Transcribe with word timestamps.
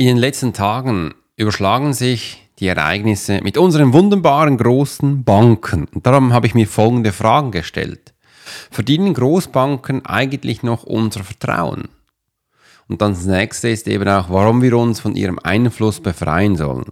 In 0.00 0.06
den 0.06 0.16
letzten 0.16 0.54
Tagen 0.54 1.12
überschlagen 1.36 1.92
sich 1.92 2.48
die 2.58 2.68
Ereignisse 2.68 3.42
mit 3.42 3.58
unseren 3.58 3.92
wunderbaren 3.92 4.56
großen 4.56 5.24
Banken. 5.24 5.88
Und 5.94 6.06
darum 6.06 6.32
habe 6.32 6.46
ich 6.46 6.54
mir 6.54 6.66
folgende 6.66 7.12
Fragen 7.12 7.50
gestellt. 7.50 8.14
Verdienen 8.70 9.12
Großbanken 9.12 10.06
eigentlich 10.06 10.62
noch 10.62 10.84
unser 10.84 11.22
Vertrauen? 11.22 11.90
Und 12.88 13.02
dann 13.02 13.12
das 13.12 13.26
nächste 13.26 13.68
ist 13.68 13.86
eben 13.88 14.08
auch, 14.08 14.30
warum 14.30 14.62
wir 14.62 14.74
uns 14.78 15.00
von 15.00 15.16
ihrem 15.16 15.38
Einfluss 15.38 16.00
befreien 16.00 16.56
sollen. 16.56 16.86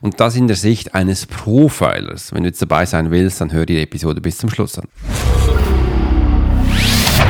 Und 0.00 0.20
das 0.20 0.36
in 0.36 0.46
der 0.46 0.54
Sicht 0.54 0.94
eines 0.94 1.26
Profilers. 1.26 2.32
Wenn 2.32 2.44
du 2.44 2.50
jetzt 2.50 2.62
dabei 2.62 2.86
sein 2.86 3.10
willst, 3.10 3.40
dann 3.40 3.52
hör 3.52 3.66
die 3.66 3.82
Episode 3.82 4.20
bis 4.20 4.38
zum 4.38 4.50
Schluss 4.50 4.78
an. 4.78 4.86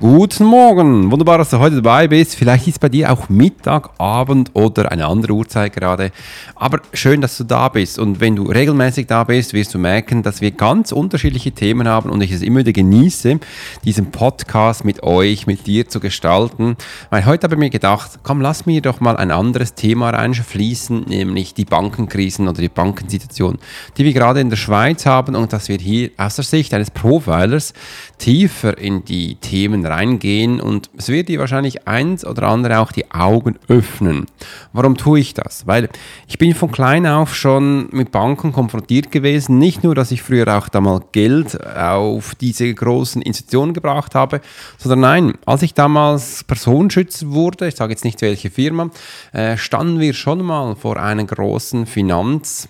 Guten 0.00 0.44
Morgen, 0.44 1.10
wunderbar, 1.10 1.36
dass 1.36 1.50
du 1.50 1.58
heute 1.58 1.82
dabei 1.82 2.08
bist. 2.08 2.34
Vielleicht 2.34 2.66
ist 2.66 2.80
bei 2.80 2.88
dir 2.88 3.12
auch 3.12 3.28
Mittag, 3.28 3.90
Abend 3.98 4.50
oder 4.54 4.90
eine 4.90 5.04
andere 5.04 5.34
Uhrzeit 5.34 5.74
gerade. 5.74 6.10
Aber 6.54 6.80
schön, 6.94 7.20
dass 7.20 7.36
du 7.36 7.44
da 7.44 7.68
bist. 7.68 7.98
Und 7.98 8.18
wenn 8.18 8.34
du 8.34 8.44
regelmäßig 8.44 9.08
da 9.08 9.24
bist, 9.24 9.52
wirst 9.52 9.74
du 9.74 9.78
merken, 9.78 10.22
dass 10.22 10.40
wir 10.40 10.52
ganz 10.52 10.92
unterschiedliche 10.92 11.52
Themen 11.52 11.86
haben 11.86 12.08
und 12.08 12.22
ich 12.22 12.32
es 12.32 12.40
immer 12.40 12.60
wieder 12.60 12.72
genieße, 12.72 13.40
diesen 13.84 14.10
Podcast 14.10 14.86
mit 14.86 15.02
euch, 15.02 15.46
mit 15.46 15.66
dir 15.66 15.86
zu 15.86 16.00
gestalten. 16.00 16.78
Weil 17.10 17.26
heute 17.26 17.44
habe 17.44 17.56
ich 17.56 17.60
mir 17.60 17.68
gedacht, 17.68 18.20
komm, 18.22 18.40
lass 18.40 18.64
mir 18.64 18.80
doch 18.80 19.00
mal 19.00 19.18
ein 19.18 19.30
anderes 19.30 19.74
Thema 19.74 20.08
reinfließen, 20.08 21.08
nämlich 21.08 21.52
die 21.52 21.66
Bankenkrisen 21.66 22.48
oder 22.48 22.62
die 22.62 22.70
Bankensituation, 22.70 23.58
die 23.98 24.06
wir 24.06 24.14
gerade 24.14 24.40
in 24.40 24.48
der 24.48 24.56
Schweiz 24.56 25.04
haben 25.04 25.36
und 25.36 25.52
dass 25.52 25.68
wir 25.68 25.76
hier 25.76 26.10
aus 26.16 26.36
der 26.36 26.44
Sicht 26.46 26.72
eines 26.72 26.90
Profilers 26.90 27.74
tiefer 28.16 28.78
in 28.78 29.04
die 29.04 29.34
Themen 29.34 29.89
reingehen 29.90 30.60
und 30.60 30.90
es 30.96 31.08
wird 31.08 31.28
dir 31.28 31.38
wahrscheinlich 31.38 31.86
eins 31.86 32.24
oder 32.24 32.44
andere 32.44 32.78
auch 32.78 32.92
die 32.92 33.10
Augen 33.10 33.58
öffnen. 33.68 34.26
Warum 34.72 34.96
tue 34.96 35.20
ich 35.20 35.34
das? 35.34 35.66
Weil 35.66 35.88
ich 36.28 36.38
bin 36.38 36.54
von 36.54 36.72
klein 36.72 37.06
auf 37.06 37.34
schon 37.34 37.88
mit 37.90 38.12
Banken 38.12 38.52
konfrontiert 38.52 39.10
gewesen. 39.10 39.58
Nicht 39.58 39.84
nur, 39.84 39.94
dass 39.94 40.10
ich 40.10 40.22
früher 40.22 40.56
auch 40.56 40.68
da 40.68 40.80
mal 40.80 41.02
Geld 41.12 41.62
auf 41.66 42.34
diese 42.34 42.72
großen 42.72 43.20
Institutionen 43.20 43.74
gebracht 43.74 44.14
habe, 44.14 44.40
sondern 44.78 45.00
nein, 45.00 45.34
als 45.44 45.62
ich 45.62 45.74
damals 45.74 46.44
Personenschützer 46.44 47.30
wurde, 47.30 47.68
ich 47.68 47.76
sage 47.76 47.92
jetzt 47.92 48.04
nicht 48.04 48.22
welche 48.22 48.50
Firma, 48.50 48.90
äh, 49.32 49.56
standen 49.56 50.00
wir 50.00 50.14
schon 50.14 50.44
mal 50.44 50.76
vor 50.76 50.96
einer 50.96 51.24
großen 51.24 51.86
Finanz- 51.86 52.68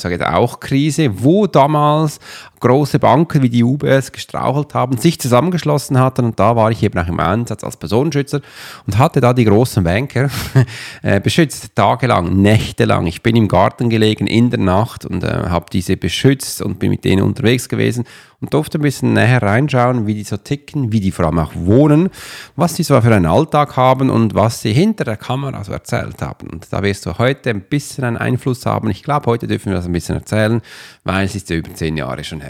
sage 0.00 0.16
ich 0.16 0.22
auch 0.22 0.60
Krise, 0.60 1.22
wo 1.22 1.46
damals 1.46 2.20
große 2.60 2.98
Banken 2.98 3.42
wie 3.42 3.48
die 3.48 3.64
UBS 3.64 4.12
gestrauchelt 4.12 4.74
haben, 4.74 4.98
sich 4.98 5.18
zusammengeschlossen 5.18 5.98
hatten 5.98 6.26
und 6.26 6.38
da 6.38 6.56
war 6.56 6.70
ich 6.70 6.82
eben 6.82 6.98
auch 6.98 7.08
im 7.08 7.18
Einsatz 7.18 7.64
als 7.64 7.76
Personenschützer 7.76 8.40
und 8.86 8.98
hatte 8.98 9.20
da 9.20 9.32
die 9.32 9.44
großen 9.44 9.82
Banker 9.82 10.28
äh, 11.02 11.20
beschützt, 11.20 11.74
tagelang, 11.74 12.40
nächtelang. 12.40 13.06
Ich 13.06 13.22
bin 13.22 13.36
im 13.36 13.48
Garten 13.48 13.88
gelegen 13.88 14.26
in 14.26 14.50
der 14.50 14.60
Nacht 14.60 15.04
und 15.04 15.24
äh, 15.24 15.48
habe 15.48 15.66
diese 15.72 15.96
beschützt 15.96 16.62
und 16.62 16.78
bin 16.78 16.90
mit 16.90 17.04
denen 17.04 17.22
unterwegs 17.22 17.68
gewesen 17.68 18.04
und 18.40 18.54
durfte 18.54 18.78
ein 18.78 18.82
bisschen 18.82 19.12
näher 19.12 19.42
reinschauen, 19.42 20.06
wie 20.06 20.14
die 20.14 20.24
so 20.24 20.36
ticken, 20.36 20.92
wie 20.92 21.00
die 21.00 21.10
vor 21.10 21.26
allem 21.26 21.38
auch 21.38 21.52
wohnen, 21.54 22.08
was 22.56 22.76
sie 22.76 22.82
so 22.82 22.98
für 23.00 23.14
einen 23.14 23.26
Alltag 23.26 23.76
haben 23.76 24.10
und 24.10 24.34
was 24.34 24.62
sie 24.62 24.72
hinter 24.72 25.04
der 25.04 25.16
Kamera 25.16 25.62
so 25.62 25.72
erzählt 25.72 26.22
haben. 26.22 26.48
Und 26.48 26.66
da 26.70 26.82
wirst 26.82 27.04
du 27.06 27.18
heute 27.18 27.50
ein 27.50 27.62
bisschen 27.62 28.04
einen 28.04 28.16
Einfluss 28.16 28.64
haben. 28.64 28.90
Ich 28.90 29.02
glaube, 29.02 29.26
heute 29.26 29.46
dürfen 29.46 29.66
wir 29.66 29.74
das 29.74 29.86
ein 29.86 29.92
bisschen 29.92 30.16
erzählen, 30.16 30.62
weil 31.04 31.26
es 31.26 31.34
ist 31.34 31.50
ja 31.50 31.56
über 31.56 31.74
zehn 31.74 31.96
Jahre 31.96 32.24
schon 32.24 32.40
her. 32.40 32.49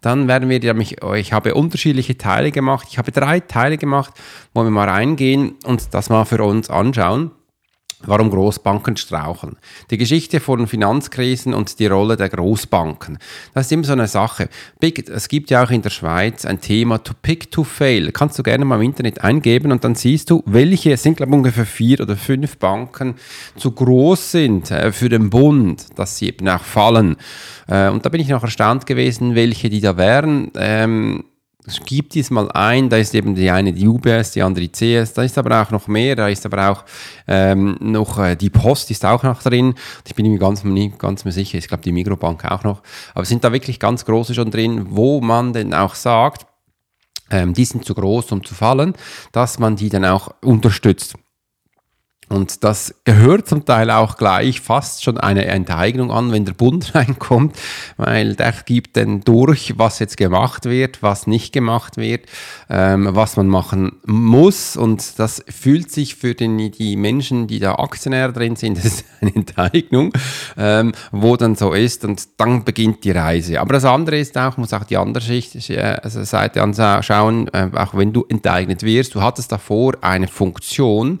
Dann 0.00 0.28
werden 0.28 0.48
wir 0.48 0.60
nämlich, 0.60 1.02
ich 1.16 1.32
habe 1.32 1.54
unterschiedliche 1.54 2.16
Teile 2.16 2.52
gemacht. 2.52 2.86
Ich 2.90 2.98
habe 2.98 3.12
drei 3.12 3.40
Teile 3.40 3.78
gemacht, 3.78 4.14
wo 4.54 4.62
wir 4.64 4.70
mal 4.70 4.88
reingehen 4.88 5.56
und 5.64 5.94
das 5.94 6.08
mal 6.08 6.24
für 6.24 6.42
uns 6.42 6.70
anschauen 6.70 7.32
warum 8.06 8.30
Großbanken 8.30 8.96
straucheln. 8.96 9.56
Die 9.90 9.98
Geschichte 9.98 10.40
von 10.40 10.66
Finanzkrisen 10.66 11.54
und 11.54 11.78
die 11.78 11.86
Rolle 11.86 12.16
der 12.16 12.28
Großbanken. 12.28 13.18
Das 13.54 13.66
ist 13.66 13.72
immer 13.72 13.84
so 13.84 13.92
eine 13.92 14.08
Sache. 14.08 14.48
Big, 14.78 15.08
es 15.08 15.28
gibt 15.28 15.50
ja 15.50 15.64
auch 15.64 15.70
in 15.70 15.82
der 15.82 15.90
Schweiz 15.90 16.44
ein 16.44 16.60
Thema 16.60 16.98
to 16.98 17.14
pick 17.20 17.50
to 17.50 17.64
fail. 17.64 18.12
Kannst 18.12 18.38
du 18.38 18.42
gerne 18.42 18.64
mal 18.64 18.76
im 18.76 18.82
Internet 18.82 19.22
eingeben 19.22 19.72
und 19.72 19.84
dann 19.84 19.94
siehst 19.94 20.30
du, 20.30 20.42
welche 20.46 20.96
sind 20.96 21.16
glaube 21.16 21.32
ich 21.32 21.36
ungefähr 21.36 21.66
vier 21.66 22.00
oder 22.00 22.16
fünf 22.16 22.58
Banken 22.58 23.14
zu 23.56 23.72
groß 23.72 24.32
sind 24.32 24.70
äh, 24.70 24.92
für 24.92 25.08
den 25.08 25.30
Bund, 25.30 25.86
dass 25.96 26.18
sie 26.18 26.28
eben 26.28 26.48
auch 26.48 26.62
fallen. 26.62 27.16
Äh, 27.66 27.88
und 27.88 28.04
da 28.04 28.08
bin 28.08 28.20
ich 28.20 28.28
noch 28.28 28.42
erstaunt 28.42 28.86
gewesen, 28.86 29.34
welche 29.34 29.68
die 29.68 29.80
da 29.80 29.96
wären. 29.96 30.50
Ähm, 30.56 31.24
gibt 31.84 32.14
dies 32.14 32.30
mal 32.30 32.50
ein, 32.52 32.88
da 32.88 32.96
ist 32.96 33.14
eben 33.14 33.34
die 33.34 33.50
eine 33.50 33.72
die 33.72 33.86
UBS, 33.86 34.32
die 34.32 34.42
andere 34.42 34.66
die 34.66 34.72
CS, 34.72 35.12
da 35.12 35.22
ist 35.22 35.38
aber 35.38 35.62
auch 35.62 35.70
noch 35.70 35.86
mehr, 35.86 36.16
da 36.16 36.28
ist 36.28 36.44
aber 36.46 36.70
auch 36.70 36.84
ähm, 37.28 37.76
noch 37.80 38.18
äh, 38.18 38.36
die 38.36 38.50
Post 38.50 38.90
ist 38.90 39.04
auch 39.04 39.22
noch 39.22 39.42
drin. 39.42 39.74
Ich 40.06 40.14
bin 40.14 40.30
mir 40.30 40.38
ganz, 40.38 40.62
ganz 40.98 41.24
mir 41.24 41.32
sicher, 41.32 41.58
ich 41.58 41.68
glaube 41.68 41.82
die 41.82 41.92
Mikrobank 41.92 42.44
auch 42.44 42.64
noch. 42.64 42.82
Aber 43.14 43.24
sind 43.24 43.44
da 43.44 43.52
wirklich 43.52 43.78
ganz 43.78 44.04
große 44.04 44.34
schon 44.34 44.50
drin, 44.50 44.86
wo 44.90 45.20
man 45.20 45.52
denn 45.52 45.74
auch 45.74 45.94
sagt, 45.94 46.46
ähm, 47.30 47.54
die 47.54 47.64
sind 47.64 47.84
zu 47.84 47.94
groß, 47.94 48.32
um 48.32 48.44
zu 48.44 48.54
fallen, 48.54 48.94
dass 49.32 49.58
man 49.58 49.76
die 49.76 49.88
dann 49.88 50.04
auch 50.04 50.34
unterstützt. 50.42 51.14
Und 52.30 52.62
das 52.62 52.94
gehört 53.02 53.48
zum 53.48 53.64
Teil 53.64 53.90
auch 53.90 54.16
gleich 54.16 54.60
fast 54.60 55.02
schon 55.02 55.18
eine 55.18 55.46
Enteignung 55.46 56.12
an, 56.12 56.30
wenn 56.30 56.44
der 56.44 56.52
Bund 56.52 56.94
reinkommt, 56.94 57.56
weil 57.96 58.36
der 58.36 58.54
gibt 58.64 58.96
dann 58.96 59.22
durch, 59.22 59.74
was 59.78 59.98
jetzt 59.98 60.16
gemacht 60.16 60.64
wird, 60.64 61.02
was 61.02 61.26
nicht 61.26 61.52
gemacht 61.52 61.96
wird, 61.96 62.26
ähm, 62.68 63.08
was 63.10 63.36
man 63.36 63.48
machen 63.48 63.98
muss. 64.06 64.76
Und 64.76 65.18
das 65.18 65.44
fühlt 65.48 65.90
sich 65.90 66.14
für 66.14 66.34
den, 66.34 66.70
die 66.70 66.94
Menschen, 66.94 67.48
die 67.48 67.58
da 67.58 67.74
Aktionär 67.74 68.30
drin 68.30 68.54
sind, 68.54 68.76
das 68.78 68.84
ist 68.84 69.04
eine 69.20 69.34
Enteignung, 69.34 70.12
ähm, 70.56 70.92
wo 71.10 71.36
dann 71.36 71.56
so 71.56 71.72
ist. 71.72 72.04
Und 72.04 72.28
dann 72.36 72.62
beginnt 72.62 73.02
die 73.02 73.10
Reise. 73.10 73.60
Aber 73.60 73.72
das 73.72 73.84
andere 73.84 74.20
ist 74.20 74.38
auch, 74.38 74.56
muss 74.56 74.72
auch 74.72 74.84
die 74.84 74.96
andere 74.96 75.24
Schicht, 75.24 75.68
äh, 75.68 75.98
also 76.00 76.22
Seite 76.22 76.62
anschauen, 76.62 77.48
äh, 77.52 77.70
auch 77.74 77.94
wenn 77.94 78.12
du 78.12 78.24
enteignet 78.28 78.84
wirst, 78.84 79.16
du 79.16 79.20
hattest 79.20 79.50
davor 79.50 79.94
eine 80.00 80.28
Funktion, 80.28 81.18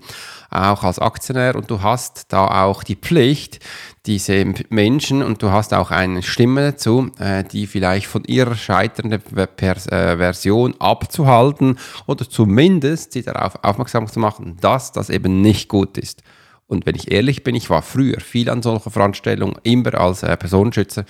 auch 0.50 0.82
als 0.82 0.98
Aktionär 0.98 1.54
und 1.54 1.70
du 1.70 1.82
hast 1.82 2.32
da 2.32 2.64
auch 2.64 2.82
die 2.82 2.96
Pflicht, 2.96 3.60
diese 4.06 4.52
Menschen 4.68 5.22
und 5.22 5.42
du 5.42 5.50
hast 5.50 5.72
auch 5.74 5.90
eine 5.90 6.22
Stimme 6.22 6.72
dazu, 6.72 7.10
äh, 7.18 7.44
die 7.44 7.66
vielleicht 7.66 8.06
von 8.06 8.24
ihrer 8.24 8.54
scheiternden 8.56 9.22
äh, 9.22 10.16
Version 10.16 10.74
abzuhalten 10.78 11.78
oder 12.06 12.28
zumindest 12.28 13.12
sie 13.12 13.22
darauf 13.22 13.62
aufmerksam 13.62 14.06
zu 14.08 14.18
machen, 14.18 14.56
dass 14.60 14.92
das 14.92 15.10
eben 15.10 15.40
nicht 15.40 15.68
gut 15.68 15.98
ist. 15.98 16.22
Und 16.70 16.86
wenn 16.86 16.94
ich 16.94 17.10
ehrlich 17.10 17.42
bin, 17.42 17.56
ich 17.56 17.68
war 17.68 17.82
früher 17.82 18.20
viel 18.20 18.48
an 18.48 18.62
solchen 18.62 18.92
Veranstaltungen, 18.92 19.56
immer 19.64 19.92
als 19.96 20.22
äh, 20.22 20.36
Personenschützer, 20.36 21.04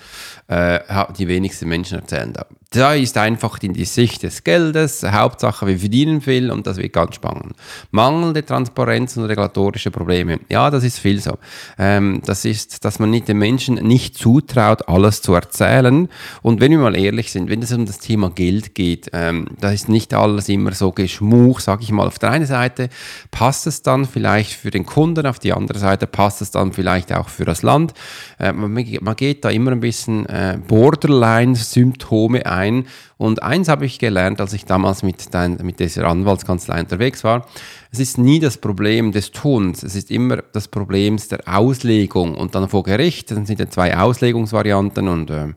äh, 0.49 0.81
die 1.19 1.29
wenigsten 1.29 1.69
Menschen 1.69 1.99
erzählen 1.99 2.33
da. 2.33 2.47
Da 2.73 2.95
ist 2.95 3.19
einfach 3.19 3.59
in 3.63 3.73
die 3.73 3.85
Sicht 3.85 4.23
des 4.23 4.45
Geldes, 4.45 5.03
Hauptsache 5.03 5.67
wir 5.67 5.77
verdienen 5.77 6.21
viel 6.21 6.53
und 6.53 6.69
das 6.69 6.77
wird 6.77 6.93
ganz 6.93 7.17
spannend. 7.17 7.57
Mangelnde 7.91 8.45
Transparenz 8.45 9.17
und 9.17 9.25
regulatorische 9.25 9.91
Probleme. 9.91 10.39
Ja, 10.49 10.71
das 10.71 10.85
ist 10.85 11.01
viel 11.01 11.21
so. 11.21 11.37
Ähm, 11.79 12.23
das 12.25 12.45
ist, 12.45 12.85
dass 12.85 13.01
man 13.01 13.11
nicht 13.11 13.27
den 13.27 13.39
Menschen 13.39 13.75
nicht 13.75 14.17
zutraut, 14.17 14.89
alles 14.89 15.21
zu 15.21 15.35
erzählen. 15.35 16.09
Und 16.43 16.61
wenn 16.61 16.71
wir 16.71 16.79
mal 16.79 16.97
ehrlich 16.97 17.33
sind, 17.33 17.51
wenn 17.51 17.61
es 17.61 17.73
um 17.73 17.87
das 17.87 17.99
Thema 17.99 18.31
Geld 18.31 18.77
geht, 18.77 19.11
ähm, 19.15 19.49
da 19.61 19.73
ist 19.73 19.89
nicht 19.89 20.15
alles 20.15 20.49
immer 20.49 20.71
so 20.71 20.93
geschmuch, 20.93 21.59
sage 21.59 21.83
ich 21.83 21.91
mal. 21.91 22.07
Auf 22.07 22.21
der 22.21 22.31
einen 22.31 22.47
Seite 22.47 22.89
passt 23.33 23.67
es 23.67 23.83
dann 23.83 24.05
vielleicht 24.05 24.53
für 24.53 24.71
den 24.71 24.87
Kunden 24.87 25.27
auf 25.27 25.41
die 25.41 25.50
die 25.51 25.57
andere 25.57 25.79
Seite 25.79 26.07
passt 26.07 26.43
es 26.43 26.51
dann 26.51 26.73
vielleicht 26.73 27.13
auch 27.13 27.29
für 27.29 27.45
das 27.45 27.63
Land. 27.63 27.93
Äh, 28.39 28.53
man, 28.53 28.73
man, 28.73 29.17
geht 29.17 29.45
da 29.45 29.51
immer 29.51 29.73
ein 29.73 29.81
bisschen 29.81 30.27
äh, 30.27 30.59
Borderline-Symptome 30.67 32.47
ein. 32.47 32.87
Und 33.17 33.43
eins 33.43 33.69
habe 33.69 33.85
ich 33.85 33.99
gelernt, 33.99 34.41
als 34.41 34.53
ich 34.53 34.65
damals 34.65 35.03
mit, 35.03 35.35
dein, 35.35 35.59
mit 35.63 35.81
dieser 35.81 36.07
Anwaltskanzlei 36.07 36.81
unterwegs 36.81 37.25
war. 37.25 37.47
Es 37.91 37.99
ist 37.99 38.17
nie 38.17 38.39
das 38.39 38.59
Problem 38.59 39.11
des 39.11 39.33
Tuns, 39.33 39.83
es 39.83 39.97
ist 39.97 40.13
immer 40.13 40.39
das 40.53 40.69
Problem 40.69 41.19
der 41.31 41.41
Auslegung. 41.47 42.37
Und 42.37 42.55
dann 42.55 42.69
vor 42.69 42.85
Gericht, 42.85 43.33
dann 43.33 43.45
sind 43.45 43.59
ja 43.59 43.69
zwei 43.69 43.97
Auslegungsvarianten 43.99 45.09
und 45.09 45.31
ähm, 45.31 45.55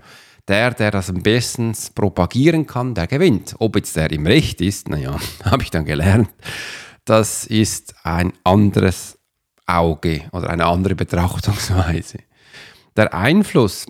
der, 0.48 0.72
der 0.72 0.92
das 0.92 1.10
am 1.10 1.22
besten 1.22 1.74
propagieren 1.96 2.66
kann, 2.66 2.96
der 2.96 3.08
gewinnt. 3.08 3.56
Ob 3.60 3.76
jetzt 3.76 3.96
der 3.96 4.12
im 4.12 4.26
Recht 4.26 4.60
ist, 4.60 4.90
naja, 4.90 5.18
habe 5.46 5.64
ich 5.64 5.70
dann 5.70 5.86
gelernt. 5.86 6.30
Das 7.06 7.46
ist 7.46 7.96
ein 8.04 8.34
anderes 8.44 9.20
Auge 9.66 10.24
oder 10.32 10.50
eine 10.50 10.66
andere 10.66 10.96
Betrachtungsweise. 10.96 12.20
Der 12.96 13.14
Einfluss 13.14 13.86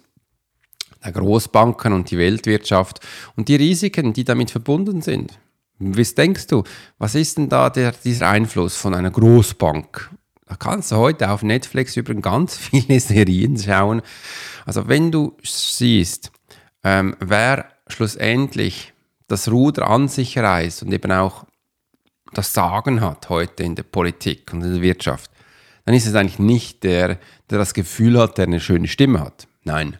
der 1.03 1.11
Großbanken 1.11 1.93
und 1.93 2.11
die 2.11 2.17
Weltwirtschaft 2.17 2.99
und 3.35 3.49
die 3.49 3.55
Risiken, 3.55 4.13
die 4.13 4.23
damit 4.23 4.51
verbunden 4.51 5.01
sind. 5.01 5.37
Was 5.79 6.15
denkst 6.15 6.47
du, 6.47 6.63
was 6.97 7.15
ist 7.15 7.37
denn 7.37 7.49
da 7.49 7.69
der, 7.69 7.91
dieser 7.91 8.29
Einfluss 8.29 8.77
von 8.77 8.93
einer 8.93 9.11
Großbank? 9.11 10.09
Da 10.47 10.55
kannst 10.55 10.91
du 10.91 10.97
heute 10.97 11.29
auf 11.29 11.43
Netflix 11.43 11.97
über 11.97 12.13
ganz 12.15 12.55
viele 12.57 12.99
Serien 12.99 13.57
schauen. 13.57 14.01
Also 14.65 14.87
wenn 14.87 15.11
du 15.11 15.35
siehst, 15.43 16.31
ähm, 16.83 17.15
wer 17.19 17.67
schlussendlich 17.87 18.93
das 19.27 19.49
Ruder 19.49 19.89
an 19.89 20.07
sich 20.07 20.37
reißt 20.37 20.83
und 20.83 20.93
eben 20.93 21.11
auch 21.11 21.45
das 22.33 22.53
Sagen 22.53 23.01
hat 23.01 23.29
heute 23.29 23.63
in 23.63 23.75
der 23.75 23.83
Politik 23.83 24.51
und 24.53 24.63
in 24.63 24.73
der 24.73 24.81
Wirtschaft, 24.81 25.29
dann 25.85 25.95
ist 25.95 26.05
es 26.05 26.15
eigentlich 26.15 26.39
nicht 26.39 26.83
der, 26.83 27.17
der 27.49 27.57
das 27.57 27.73
Gefühl 27.73 28.19
hat, 28.19 28.37
der 28.37 28.45
eine 28.45 28.59
schöne 28.59 28.87
Stimme 28.87 29.19
hat. 29.19 29.47
Nein. 29.63 29.97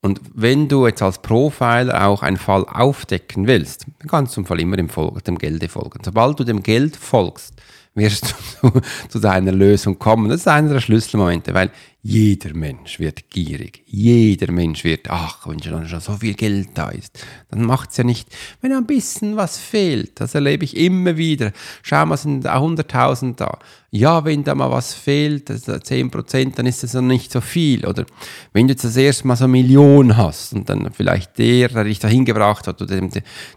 Und 0.00 0.20
wenn 0.34 0.68
du 0.68 0.86
jetzt 0.86 1.00
als 1.00 1.22
Profiler 1.22 2.06
auch 2.06 2.22
einen 2.22 2.36
Fall 2.36 2.64
aufdecken 2.66 3.46
willst, 3.46 3.86
dann 4.00 4.08
kannst 4.08 4.36
du 4.36 4.40
im 4.40 4.46
Fall 4.46 4.60
immer 4.60 4.76
dem, 4.76 4.88
Folge, 4.88 5.22
dem 5.22 5.38
Gelde 5.38 5.68
folgen. 5.68 6.00
Sobald 6.04 6.40
du 6.40 6.44
dem 6.44 6.62
Geld 6.62 6.96
folgst, 6.96 7.54
wirst 7.94 8.34
du 8.62 8.72
zu 9.08 9.20
deiner 9.20 9.52
Lösung 9.52 9.98
kommen. 9.98 10.28
Das 10.28 10.40
ist 10.40 10.48
einer 10.48 10.72
der 10.72 10.80
Schlüsselmomente, 10.80 11.54
weil 11.54 11.70
jeder 12.04 12.52
Mensch 12.52 12.98
wird 12.98 13.30
gierig. 13.30 13.84
Jeder 13.86 14.50
Mensch 14.50 14.82
wird, 14.82 15.08
ach, 15.08 15.46
wenn 15.46 15.62
schon, 15.62 15.86
so 16.00 16.16
viel 16.16 16.34
Geld 16.34 16.70
da 16.74 16.88
ist, 16.88 17.24
dann 17.48 17.64
macht 17.64 17.90
es 17.90 17.96
ja 17.96 18.02
nicht, 18.02 18.28
wenn 18.60 18.72
ein 18.72 18.86
bisschen 18.86 19.36
was 19.36 19.56
fehlt. 19.56 20.20
Das 20.20 20.34
erlebe 20.34 20.64
ich 20.64 20.76
immer 20.76 21.16
wieder. 21.16 21.52
Schau 21.82 22.04
mal, 22.04 22.16
sind 22.16 22.44
100.000 22.44 23.36
da. 23.36 23.56
Ja, 23.92 24.24
wenn 24.24 24.42
da 24.42 24.56
mal 24.56 24.72
was 24.72 24.94
fehlt, 24.94 25.48
10%, 25.48 26.56
dann 26.56 26.66
ist 26.66 26.82
das 26.82 26.94
noch 26.94 27.02
nicht 27.02 27.30
so 27.30 27.40
viel. 27.40 27.86
Oder 27.86 28.04
wenn 28.52 28.66
du 28.66 28.72
jetzt 28.72 28.82
das 28.84 28.96
erste 28.96 29.28
Mal 29.28 29.36
so 29.36 29.44
eine 29.44 29.52
Million 29.52 30.16
hast 30.16 30.54
und 30.54 30.68
dann 30.68 30.92
vielleicht 30.92 31.38
der, 31.38 31.68
der 31.68 31.84
dich 31.84 32.00
dahin 32.00 32.24
gebracht 32.24 32.66
hat, 32.66 32.82
oder 32.82 32.96
dem 32.96 33.10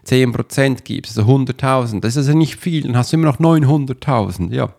10% 0.06 0.84
gibst, 0.84 1.18
also 1.18 1.28
100.000, 1.28 2.00
das 2.00 2.12
ist 2.12 2.18
also 2.28 2.38
nicht 2.38 2.56
viel, 2.56 2.82
dann 2.82 2.96
hast 2.96 3.12
du 3.12 3.16
immer 3.16 3.26
noch 3.26 3.40
900.000. 3.40 4.54
Ja, 4.54 4.72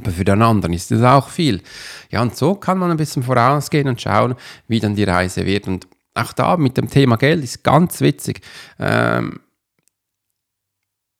aber 0.00 0.12
für 0.12 0.24
den 0.24 0.42
anderen 0.42 0.72
ist 0.72 0.90
das 0.90 1.02
auch 1.02 1.28
viel. 1.28 1.62
Ja, 2.10 2.22
und 2.22 2.36
so 2.36 2.54
kann 2.54 2.78
man 2.78 2.90
ein 2.90 2.96
bisschen 2.96 3.22
vorausgehen 3.22 3.88
und 3.88 4.00
schauen, 4.00 4.34
wie 4.66 4.80
dann 4.80 4.94
die 4.94 5.04
Reise 5.04 5.44
wird. 5.44 5.68
Und 5.68 5.86
auch 6.14 6.32
da 6.32 6.56
mit 6.56 6.76
dem 6.76 6.88
Thema 6.88 7.16
Geld 7.16 7.44
ist 7.44 7.62
ganz 7.62 8.00
witzig. 8.00 8.40
Ähm, 8.78 9.40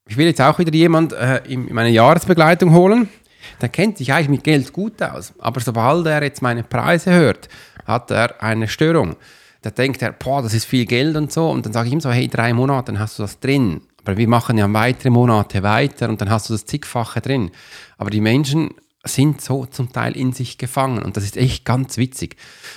ich 0.08 0.16
will 0.16 0.26
jetzt 0.26 0.40
auch 0.40 0.58
wieder 0.58 0.72
jemand 0.72 1.12
äh, 1.12 1.42
in, 1.46 1.68
in 1.68 1.74
meine 1.74 1.90
Jahresbegleitung 1.90 2.72
holen. 2.72 3.08
Der 3.60 3.68
kennt 3.68 3.98
sich 3.98 4.12
eigentlich 4.12 4.28
mit 4.28 4.44
Geld 4.44 4.72
gut 4.72 5.02
aus. 5.02 5.32
Aber 5.38 5.60
sobald 5.60 6.06
er 6.06 6.22
jetzt 6.22 6.42
meine 6.42 6.62
Preise 6.62 7.12
hört, 7.12 7.48
hat 7.84 8.10
er 8.10 8.42
eine 8.42 8.66
Störung. 8.66 9.16
Da 9.62 9.70
denkt 9.70 10.00
er, 10.00 10.12
boah, 10.12 10.42
das 10.42 10.54
ist 10.54 10.64
viel 10.64 10.86
Geld 10.86 11.16
und 11.16 11.30
so. 11.30 11.50
Und 11.50 11.66
dann 11.66 11.72
sage 11.72 11.88
ich 11.88 11.92
ihm 11.92 12.00
so, 12.00 12.10
hey, 12.10 12.28
drei 12.28 12.54
Monate, 12.54 12.92
dann 12.92 12.98
hast 12.98 13.18
du 13.18 13.22
das 13.22 13.40
drin. 13.40 13.82
Aber 14.04 14.16
wir 14.16 14.28
machen 14.28 14.58
ja 14.58 14.72
weitere 14.72 15.10
Monate 15.10 15.62
weiter 15.62 16.08
und 16.08 16.20
dann 16.20 16.30
hast 16.30 16.48
du 16.48 16.54
das 16.54 16.64
zigfache 16.64 17.20
drin. 17.20 17.50
Aber 17.98 18.10
die 18.10 18.20
Menschen 18.20 18.70
sind 19.04 19.40
so 19.40 19.66
zum 19.66 19.92
Teil 19.92 20.16
in 20.16 20.32
sich 20.32 20.58
gefangen 20.58 21.02
und 21.02 21.16
das 21.16 21.24
ist 21.24 21.36
echt 21.36 21.64
ganz 21.64 21.96
witzig, 21.96 22.36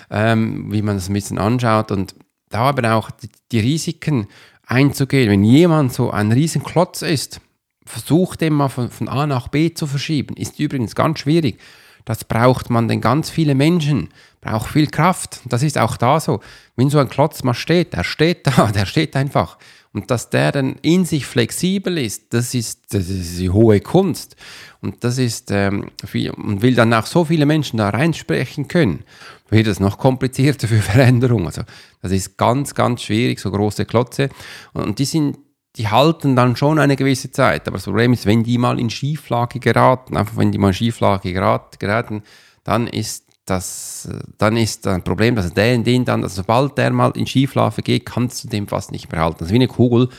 ähm, 0.09 0.71
wie 0.71 0.81
man 0.81 0.95
das 0.95 1.09
ein 1.09 1.13
bisschen 1.13 1.37
anschaut 1.37 1.91
und 1.91 2.15
da 2.49 2.61
aber 2.61 2.93
auch 2.93 3.11
die, 3.11 3.29
die 3.51 3.59
Risiken 3.59 4.27
einzugehen. 4.65 5.29
Wenn 5.29 5.43
jemand 5.43 5.93
so 5.93 6.11
ein 6.11 6.31
Riesenklotz 6.31 7.01
ist, 7.01 7.41
versucht 7.85 8.41
den 8.41 8.53
mal 8.53 8.69
von, 8.69 8.89
von 8.89 9.09
A 9.09 9.27
nach 9.27 9.49
B 9.49 9.73
zu 9.73 9.87
verschieben, 9.87 10.35
ist 10.37 10.59
übrigens 10.59 10.95
ganz 10.95 11.19
schwierig. 11.19 11.59
Das 12.05 12.25
braucht 12.25 12.69
man 12.69 12.87
denn 12.87 13.01
ganz 13.01 13.29
viele 13.29 13.55
Menschen, 13.55 14.09
braucht 14.41 14.71
viel 14.71 14.87
Kraft. 14.87 15.39
Das 15.45 15.63
ist 15.63 15.77
auch 15.77 15.95
da 15.95 16.19
so. 16.19 16.41
Wenn 16.75 16.89
so 16.89 16.99
ein 16.99 17.09
Klotz 17.09 17.43
mal 17.43 17.53
steht, 17.53 17.93
der 17.93 18.03
steht 18.03 18.45
da, 18.45 18.67
der 18.73 18.85
steht 18.85 19.15
einfach. 19.15 19.57
Und 19.93 20.09
dass 20.09 20.31
der 20.31 20.51
dann 20.51 20.75
in 20.81 21.05
sich 21.05 21.27
flexibel 21.27 21.99
ist, 21.99 22.33
das 22.33 22.55
ist, 22.55 22.93
das 22.93 23.09
ist 23.09 23.39
die 23.39 23.51
hohe 23.51 23.79
Kunst. 23.79 24.35
Und 24.81 25.03
das 25.03 25.19
ist 25.19 25.51
ähm, 25.51 25.91
viel, 26.03 26.31
und 26.31 26.63
will 26.63 26.73
dann 26.73 26.93
auch 26.93 27.05
so 27.05 27.25
viele 27.25 27.45
Menschen 27.45 27.77
da 27.77 27.89
reinsprechen 27.89 28.67
können, 28.67 29.03
wird 29.49 29.67
es 29.67 29.79
noch 29.79 29.99
komplizierter 29.99 30.67
für 30.67 30.81
Veränderung. 30.81 31.45
Also 31.45 31.61
das 32.01 32.11
ist 32.11 32.37
ganz, 32.37 32.73
ganz 32.73 33.03
schwierig, 33.03 33.39
so 33.39 33.51
große 33.51 33.85
Klotze. 33.85 34.29
Und 34.73 34.97
die 34.97 35.05
sind, 35.05 35.37
die 35.75 35.87
halten 35.87 36.35
dann 36.35 36.55
schon 36.55 36.79
eine 36.79 36.95
gewisse 36.95 37.31
Zeit. 37.31 37.67
Aber 37.67 37.77
das 37.77 37.85
Problem 37.85 38.13
ist, 38.13 38.25
wenn 38.25 38.43
die 38.43 38.57
mal 38.57 38.79
in 38.79 38.89
Schieflage 38.89 39.59
geraten, 39.59 40.17
einfach 40.17 40.37
wenn 40.37 40.51
die 40.51 40.57
mal 40.57 40.69
in 40.69 40.73
Schieflage 40.73 41.33
geraten, 41.33 42.23
dann 42.63 42.87
ist 42.87 43.25
das, 43.45 44.07
dann 44.37 44.55
ist 44.55 44.87
ein 44.87 45.03
Problem, 45.03 45.35
dass 45.35 45.53
der 45.53 45.73
in 45.73 45.83
den 45.83 46.05
dann, 46.05 46.23
also 46.23 46.41
sobald 46.41 46.77
der 46.77 46.91
mal 46.91 47.11
in 47.15 47.27
Schieflage 47.27 47.81
geht, 47.81 48.05
kannst 48.05 48.43
du 48.43 48.47
dem 48.47 48.67
fast 48.67 48.91
nicht 48.91 49.11
mehr 49.11 49.21
halten. 49.21 49.37
Das 49.39 49.47
ist 49.47 49.51
wie 49.51 49.57
eine 49.57 49.67
Kugel, 49.67 50.09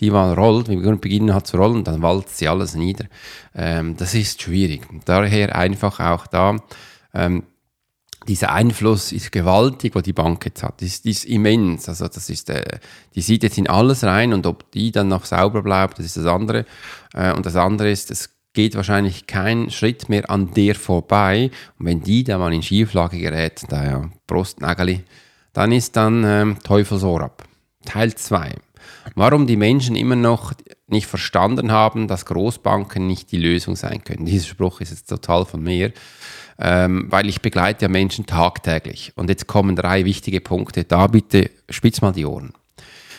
die 0.00 0.10
mal 0.10 0.34
rollt, 0.34 0.68
wie 0.68 0.82
wir 0.82 0.96
beginnen 0.96 1.34
hat 1.34 1.46
zu 1.46 1.56
rollen, 1.56 1.84
dann 1.84 2.02
walzt 2.02 2.36
sie 2.36 2.48
alles 2.48 2.74
nieder. 2.74 3.06
Ähm, 3.54 3.96
das 3.96 4.14
ist 4.14 4.42
schwierig. 4.42 4.86
Daher 5.06 5.56
einfach 5.56 5.98
auch 5.98 6.26
da, 6.26 6.56
ähm, 7.14 7.44
dieser 8.26 8.52
Einfluss 8.52 9.12
ist 9.12 9.32
gewaltig, 9.32 9.94
wo 9.94 10.00
die 10.00 10.12
Bank 10.12 10.44
jetzt 10.46 10.62
hat. 10.62 10.80
Das 10.80 10.88
ist, 10.88 11.06
ist 11.06 11.24
immens. 11.24 11.88
Also 11.88 12.08
das 12.08 12.30
ist, 12.30 12.50
äh, 12.50 12.78
die 13.14 13.20
sieht 13.20 13.42
jetzt 13.42 13.58
in 13.58 13.68
alles 13.68 14.04
rein 14.04 14.32
und 14.32 14.46
ob 14.46 14.70
die 14.72 14.92
dann 14.92 15.08
noch 15.08 15.24
sauber 15.24 15.62
bleibt, 15.62 15.98
das 15.98 16.06
ist 16.06 16.16
das 16.16 16.26
andere. 16.26 16.64
Äh, 17.12 17.32
und 17.32 17.46
das 17.46 17.56
andere 17.56 17.90
ist, 17.90 18.10
es 18.10 18.33
geht 18.54 18.76
wahrscheinlich 18.76 19.26
kein 19.26 19.70
Schritt 19.70 20.08
mehr 20.08 20.30
an 20.30 20.54
der 20.54 20.74
vorbei. 20.74 21.50
Und 21.78 21.86
wenn 21.86 22.02
die 22.02 22.24
da 22.24 22.38
mal 22.38 22.54
in 22.54 22.62
Schieflage 22.62 23.18
gerät, 23.18 23.62
da 23.68 23.84
ja, 23.84 24.10
Brustnageli, 24.26 25.04
dann 25.52 25.72
ist 25.72 25.96
dann 25.96 26.24
ähm, 26.24 26.56
Teufelsohr 26.62 27.22
ab. 27.22 27.44
Teil 27.84 28.14
2. 28.14 28.54
Warum 29.14 29.46
die 29.46 29.56
Menschen 29.56 29.96
immer 29.96 30.16
noch 30.16 30.54
nicht 30.86 31.06
verstanden 31.06 31.72
haben, 31.72 32.08
dass 32.08 32.26
Großbanken 32.26 33.06
nicht 33.06 33.32
die 33.32 33.38
Lösung 33.38 33.76
sein 33.76 34.02
können. 34.04 34.24
Dieser 34.24 34.46
Spruch 34.46 34.80
ist 34.80 34.90
jetzt 34.90 35.08
total 35.08 35.44
von 35.44 35.62
mir, 35.62 35.92
ähm, 36.58 37.06
weil 37.10 37.28
ich 37.28 37.42
begleite 37.42 37.86
ja 37.86 37.88
Menschen 37.88 38.26
tagtäglich. 38.26 39.12
Und 39.16 39.28
jetzt 39.28 39.46
kommen 39.46 39.76
drei 39.76 40.04
wichtige 40.04 40.40
Punkte. 40.40 40.84
Da 40.84 41.06
bitte 41.06 41.50
spitz 41.68 42.00
mal 42.00 42.12
die 42.12 42.26
Ohren 42.26 42.52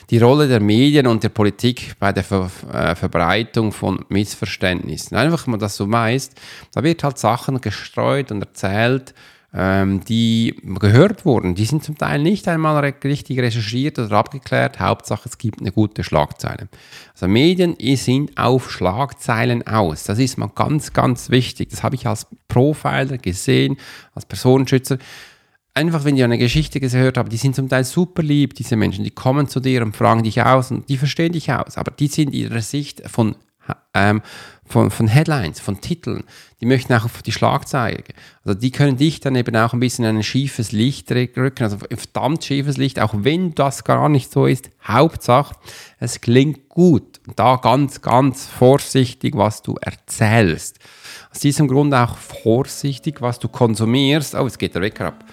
die 0.10 0.20
Rolle 0.20 0.48
der 0.48 0.60
Medien 0.60 1.08
und 1.08 1.24
der 1.24 1.30
Politik 1.30 1.94
bei 2.00 2.12
der 2.12 2.24
Ver 2.24 2.50
äh, 2.72 2.96
Verbreitung 2.96 3.72
von 3.72 4.06
Missverständnissen. 4.10 5.18
Einfach, 5.18 5.48
wenn 5.48 5.52
man 5.52 5.60
das 5.60 5.76
so 5.76 5.88
meist, 5.88 6.40
da 6.74 6.84
wird 6.84 7.04
halt 7.04 7.18
Sachen 7.18 7.62
gestreut 7.62 8.32
und 8.32 8.42
erzählt, 8.42 9.14
ähm, 9.58 10.04
die 10.04 10.62
gehört 10.80 11.26
wurden. 11.26 11.56
Die 11.56 11.66
sind 11.66 11.84
zum 11.84 11.98
Teil 11.98 12.22
nicht 12.22 12.48
einmal 12.48 12.84
richtig 13.04 13.40
recherchiert 13.40 13.98
oder 13.98 14.18
abgeklärt. 14.18 14.80
Hauptsache, 14.80 15.30
es 15.30 15.38
gibt 15.38 15.62
eine 15.62 15.72
gute 15.72 16.04
Schlagzeile. 16.04 16.68
Also 17.14 17.28
Medien 17.28 17.76
sind 17.96 18.38
auf 18.38 18.70
Schlagzeilen 18.70 19.66
aus. 19.66 20.04
Das 20.04 20.20
ist 20.20 20.38
mal 20.38 20.52
ganz, 20.54 20.92
ganz 20.92 21.30
wichtig. 21.30 21.70
Das 21.70 21.84
habe 21.84 21.96
ich 21.96 22.06
als 22.06 22.28
Profiler 22.50 23.18
gesehen, 23.18 23.78
als 24.14 24.26
Personenschützer 24.26 24.98
einfach, 25.76 26.06
wenn 26.06 26.16
die 26.16 26.24
eine 26.24 26.38
Geschichte 26.38 26.80
gehört 26.80 27.18
haben, 27.18 27.30
die 27.30 27.38
sind 27.38 27.56
zum 27.56 27.70
Teil 27.70 27.84
super 27.84 28.24
lieb, 28.24 28.56
diese 28.56 28.76
Menschen, 28.76 29.04
die 29.04 29.12
kommen 29.12 29.48
zu 29.48 29.60
dir 29.60 29.84
und 29.84 29.96
fragen 29.96 30.24
dich 30.24 30.42
aus 30.42 30.72
und 30.72 30.90
die 30.90 30.98
verstehen 30.98 31.34
dich 31.34 31.52
aus, 31.52 31.78
aber 31.78 31.92
die 31.92 32.08
sind 32.08 32.34
ihrer 32.34 32.62
Sicht 32.62 33.08
von, 33.10 33.36
ähm, 33.94 34.22
von, 34.66 34.90
von 34.90 35.08
Headlines, 35.08 35.60
von 35.60 35.82
Titeln, 35.82 36.24
die 36.62 36.66
möchten 36.66 36.94
auch 36.94 37.04
auf 37.04 37.22
die 37.22 37.34
Schlagzeile. 37.34 38.04
Also 38.46 38.58
die 38.58 38.72
können 38.72 38.96
dich 38.96 39.20
dann 39.20 39.36
eben 39.36 39.56
auch 39.58 39.74
ein 39.74 39.82
bisschen 39.82 40.06
in 40.06 40.16
ein 40.16 40.24
schiefes 40.24 40.72
Licht 40.72 41.12
rücken, 41.12 41.64
also 41.64 41.78
ein 41.90 41.98
verdammt 41.98 42.46
schiefes 42.46 42.78
Licht, 42.78 43.00
auch 43.00 43.14
wenn 43.18 43.54
das 43.54 43.84
gar 43.84 44.08
nicht 44.08 44.32
so 44.32 44.46
ist. 44.46 44.70
Hauptsache, 44.84 45.56
es 46.00 46.22
klingt 46.22 46.70
gut. 46.70 47.20
Und 47.28 47.38
da 47.38 47.58
ganz, 47.58 48.02
ganz 48.02 48.46
vorsichtig, 48.46 49.36
was 49.36 49.62
du 49.62 49.76
erzählst. 49.82 50.80
Aus 51.32 51.40
diesem 51.40 51.68
Grund 51.68 51.94
auch 51.94 52.18
vorsichtig, 52.18 53.22
was 53.22 53.40
du 53.40 53.50
konsumierst. 53.50 54.36
Oh, 54.36 54.46
jetzt 54.46 54.58
geht 54.58 54.74
der 54.74 54.82
Wecker 54.82 55.08
ab 55.08 55.26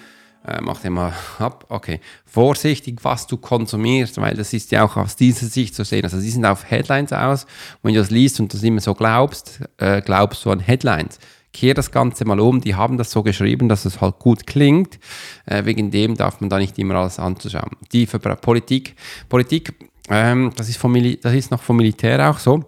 äh, 0.45 0.59
mach 0.61 0.81
den 0.81 0.93
mal 0.93 1.13
ab. 1.39 1.65
Okay. 1.69 1.99
Vorsichtig, 2.25 2.99
was 3.03 3.27
du 3.27 3.37
konsumierst, 3.37 4.19
weil 4.19 4.35
das 4.35 4.53
ist 4.53 4.71
ja 4.71 4.83
auch 4.83 4.97
aus 4.97 5.15
dieser 5.15 5.47
Sicht 5.47 5.75
zu 5.75 5.83
sehen. 5.83 6.03
Also, 6.03 6.19
die 6.19 6.29
sind 6.29 6.45
auf 6.45 6.69
Headlines 6.69 7.13
aus. 7.13 7.45
Wenn 7.81 7.93
du 7.93 7.99
das 7.99 8.11
liest 8.11 8.39
und 8.39 8.53
das 8.53 8.63
immer 8.63 8.81
so 8.81 8.93
glaubst, 8.93 9.61
äh, 9.77 10.01
glaubst 10.01 10.43
du 10.45 10.51
an 10.51 10.59
Headlines. 10.59 11.19
kehr 11.53 11.75
das 11.75 11.91
Ganze 11.91 12.25
mal 12.25 12.39
um. 12.39 12.61
Die 12.61 12.75
haben 12.75 12.97
das 12.97 13.11
so 13.11 13.21
geschrieben, 13.21 13.69
dass 13.69 13.85
es 13.85 14.01
halt 14.01 14.19
gut 14.19 14.47
klingt. 14.47 14.99
Äh, 15.45 15.65
wegen 15.65 15.91
dem 15.91 16.15
darf 16.15 16.41
man 16.41 16.49
da 16.49 16.57
nicht 16.57 16.77
immer 16.79 16.95
alles 16.95 17.19
anzuschauen. 17.19 17.71
Die 17.91 18.07
Verbra 18.07 18.35
Politik, 18.35 18.95
Politik, 19.29 19.73
ähm, 20.09 20.51
das, 20.55 20.67
ist 20.67 20.77
vom 20.77 20.93
das 21.21 21.33
ist 21.33 21.51
noch 21.51 21.61
vom 21.61 21.77
Militär 21.77 22.29
auch 22.29 22.39
so, 22.39 22.65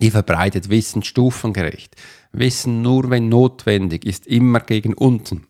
die 0.00 0.10
verbreitet 0.10 0.70
Wissen 0.70 1.02
stufengerecht. 1.02 1.96
Wissen 2.32 2.82
nur, 2.82 3.10
wenn 3.10 3.28
notwendig, 3.28 4.04
ist 4.04 4.26
immer 4.26 4.60
gegen 4.60 4.94
unten. 4.94 5.46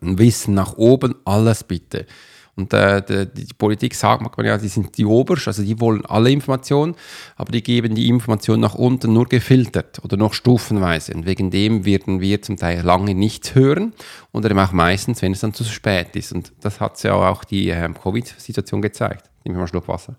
Wissen 0.00 0.54
nach 0.54 0.74
oben, 0.76 1.14
alles 1.24 1.64
bitte. 1.64 2.06
Und 2.54 2.74
äh, 2.74 3.02
die, 3.02 3.46
die, 3.46 3.54
Politik 3.54 3.94
sagt 3.94 4.20
man 4.20 4.46
ja, 4.46 4.58
die 4.58 4.68
sind 4.68 4.98
die 4.98 5.06
Oberst, 5.06 5.48
also 5.48 5.62
die 5.62 5.80
wollen 5.80 6.04
alle 6.04 6.30
Informationen, 6.30 6.96
aber 7.36 7.50
die 7.50 7.62
geben 7.62 7.94
die 7.94 8.08
Informationen 8.08 8.60
nach 8.60 8.74
unten 8.74 9.14
nur 9.14 9.26
gefiltert 9.26 10.04
oder 10.04 10.18
noch 10.18 10.34
stufenweise. 10.34 11.14
Und 11.14 11.24
wegen 11.24 11.50
dem 11.50 11.86
werden 11.86 12.20
wir 12.20 12.42
zum 12.42 12.58
Teil 12.58 12.82
lange 12.82 13.14
nichts 13.14 13.54
hören 13.54 13.94
oder 14.32 14.50
eben 14.50 14.58
auch 14.58 14.72
meistens, 14.72 15.22
wenn 15.22 15.32
es 15.32 15.40
dann 15.40 15.54
zu 15.54 15.64
spät 15.64 16.14
ist. 16.14 16.32
Und 16.32 16.52
das 16.60 16.78
hat 16.78 17.02
ja 17.02 17.14
auch 17.14 17.44
die 17.44 17.70
äh, 17.70 17.88
Covid-Situation 17.88 18.82
gezeigt. 18.82 19.30
Nehmen 19.44 19.54
wir 19.54 19.60
mal 19.60 19.60
einen 19.60 19.68
Schluck 19.68 19.88
Wasser. 19.88 20.16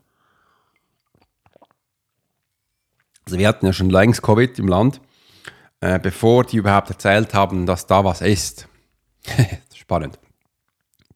Also 3.25 3.37
wir 3.37 3.47
hatten 3.47 3.67
ja 3.67 3.73
schon 3.73 3.91
längst 3.91 4.23
Covid 4.23 4.57
im 4.57 4.67
Land, 4.67 5.01
äh, 5.81 5.99
bevor 5.99 6.45
die 6.45 6.57
überhaupt 6.57 6.89
erzählt 6.89 7.35
haben, 7.35 7.67
dass 7.67 7.85
da 7.85 8.03
was 8.03 8.21
ist. 8.21 8.67
Spannend. 9.75 10.19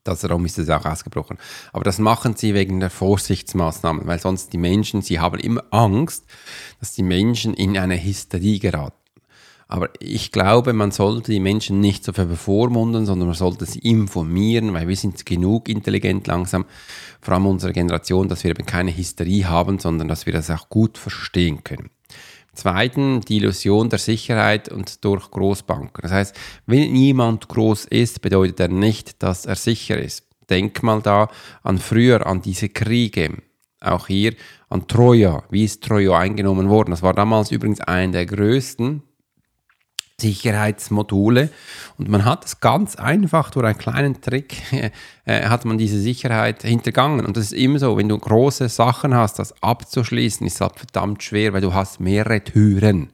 Darum 0.03 0.45
ist 0.45 0.57
es 0.57 0.69
auch 0.69 0.85
ausgebrochen. 0.85 1.37
Aber 1.73 1.83
das 1.83 1.99
machen 1.99 2.35
sie 2.35 2.53
wegen 2.53 2.79
der 2.79 2.89
Vorsichtsmaßnahmen, 2.89 4.07
weil 4.07 4.19
sonst 4.19 4.53
die 4.53 4.57
Menschen, 4.57 5.01
sie 5.01 5.19
haben 5.19 5.39
immer 5.39 5.63
Angst, 5.71 6.25
dass 6.79 6.93
die 6.93 7.03
Menschen 7.03 7.53
in 7.53 7.77
eine 7.77 8.01
Hysterie 8.01 8.59
geraten. 8.59 8.95
Aber 9.69 9.89
ich 9.99 10.31
glaube, 10.31 10.71
man 10.71 10.91
sollte 10.91 11.31
die 11.31 11.41
Menschen 11.41 11.81
nicht 11.81 12.05
so 12.05 12.13
bevormunden, 12.13 13.05
sondern 13.05 13.27
man 13.27 13.35
sollte 13.35 13.65
sie 13.65 13.79
informieren, 13.79 14.73
weil 14.73 14.87
wir 14.87 14.95
sind 14.95 15.25
genug 15.25 15.67
intelligent 15.67 16.25
langsam, 16.27 16.65
vor 17.19 17.33
allem 17.33 17.47
unsere 17.47 17.73
Generation, 17.73 18.29
dass 18.29 18.45
wir 18.45 18.51
eben 18.51 18.65
keine 18.65 18.95
Hysterie 18.95 19.43
haben, 19.43 19.79
sondern 19.79 20.07
dass 20.07 20.25
wir 20.25 20.31
das 20.31 20.49
auch 20.49 20.69
gut 20.69 20.97
verstehen 20.97 21.65
können. 21.65 21.89
Zweitens 22.57 23.25
die 23.25 23.37
Illusion 23.37 23.87
der 23.87 23.99
Sicherheit 23.99 24.67
und 24.69 25.05
durch 25.05 25.29
Großbanken. 25.29 26.01
Das 26.01 26.11
heißt, 26.11 26.35
wenn 26.65 26.95
jemand 26.95 27.47
groß 27.47 27.85
ist, 27.85 28.21
bedeutet 28.21 28.59
er 28.59 28.67
nicht, 28.67 29.21
dass 29.21 29.45
er 29.45 29.55
sicher 29.55 29.99
ist. 29.99 30.23
Denk 30.49 30.81
mal 30.81 31.01
da 31.03 31.29
an 31.61 31.77
früher, 31.77 32.25
an 32.25 32.41
diese 32.41 32.69
Kriege. 32.69 33.43
Auch 33.79 34.07
hier 34.07 34.33
an 34.69 34.87
Troja. 34.87 35.43
Wie 35.51 35.65
ist 35.65 35.83
Troja 35.83 36.17
eingenommen 36.17 36.67
worden? 36.67 36.89
Das 36.89 37.03
war 37.03 37.13
damals 37.13 37.51
übrigens 37.51 37.79
einer 37.81 38.13
der 38.13 38.25
größten 38.25 39.03
Sicherheitsmodule. 40.19 41.49
Und 41.99 42.09
man 42.09 42.25
hat 42.25 42.43
es 42.43 42.59
ganz 42.59 42.95
einfach 42.95 43.51
durch 43.51 43.67
einen 43.67 43.77
kleinen 43.77 44.19
Trick, 44.19 44.63
äh, 45.25 45.43
hat 45.45 45.63
man 45.63 45.77
diese 45.77 45.99
Sicherheit 45.99 46.63
hintergangen. 46.63 47.23
Und 47.23 47.37
das 47.37 47.45
ist 47.45 47.53
immer 47.53 47.77
so, 47.77 47.97
wenn 47.97 48.09
du 48.09 48.17
große 48.17 48.67
Sachen 48.67 49.13
hast, 49.13 49.37
das 49.37 49.61
abzuschließen, 49.61 50.47
ist 50.47 50.59
halt 50.59 50.79
verdammt 50.79 51.21
schwer, 51.21 51.53
weil 51.53 51.61
du 51.61 51.75
hast 51.75 51.99
mehrere 51.99 52.43
Türen. 52.43 53.11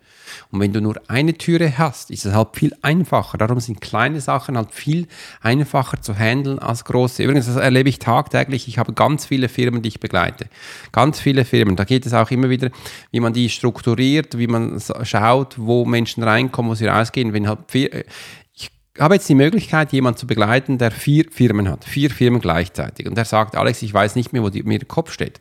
Und 0.51 0.59
wenn 0.59 0.73
du 0.73 0.81
nur 0.81 0.95
eine 1.07 1.33
Türe 1.33 1.77
hast, 1.77 2.11
ist 2.11 2.25
es 2.25 2.33
halt 2.33 2.49
viel 2.53 2.73
einfacher. 2.81 3.37
Darum 3.37 3.59
sind 3.59 3.81
kleine 3.81 4.21
Sachen 4.21 4.57
halt 4.57 4.71
viel 4.71 5.07
einfacher 5.41 6.01
zu 6.01 6.17
handeln 6.17 6.59
als 6.59 6.85
große. 6.85 7.23
Übrigens, 7.23 7.47
das 7.47 7.55
erlebe 7.55 7.89
ich 7.89 7.99
tagtäglich. 7.99 8.67
Ich 8.67 8.77
habe 8.77 8.93
ganz 8.93 9.25
viele 9.25 9.49
Firmen, 9.49 9.81
die 9.81 9.89
ich 9.89 9.99
begleite. 9.99 10.47
Ganz 10.91 11.19
viele 11.19 11.45
Firmen. 11.45 11.75
Da 11.75 11.83
geht 11.83 12.05
es 12.05 12.13
auch 12.13 12.31
immer 12.31 12.49
wieder, 12.49 12.69
wie 13.11 13.19
man 13.19 13.33
die 13.33 13.49
strukturiert, 13.49 14.37
wie 14.37 14.47
man 14.47 14.81
schaut, 15.03 15.55
wo 15.57 15.85
Menschen 15.85 16.23
reinkommen, 16.23 16.71
wo 16.71 16.75
sie 16.75 16.87
rausgehen. 16.87 17.33
Wenn 17.33 17.47
halt 17.47 17.59
vier, 17.67 18.05
ich 18.53 18.71
habe 18.99 19.15
jetzt 19.15 19.27
die 19.27 19.35
Möglichkeit, 19.35 19.91
jemanden 19.91 20.19
zu 20.19 20.27
begleiten, 20.27 20.77
der 20.77 20.91
vier 20.91 21.25
Firmen 21.31 21.69
hat, 21.69 21.83
vier 21.83 22.11
Firmen 22.11 22.41
gleichzeitig. 22.41 23.07
Und 23.07 23.17
der 23.17 23.25
sagt, 23.25 23.55
Alex, 23.55 23.81
ich 23.81 23.93
weiß 23.93 24.15
nicht 24.15 24.33
mehr, 24.33 24.43
wo 24.43 24.49
die, 24.49 24.63
mir 24.63 24.77
der 24.77 24.87
Kopf 24.87 25.11
steht. 25.11 25.39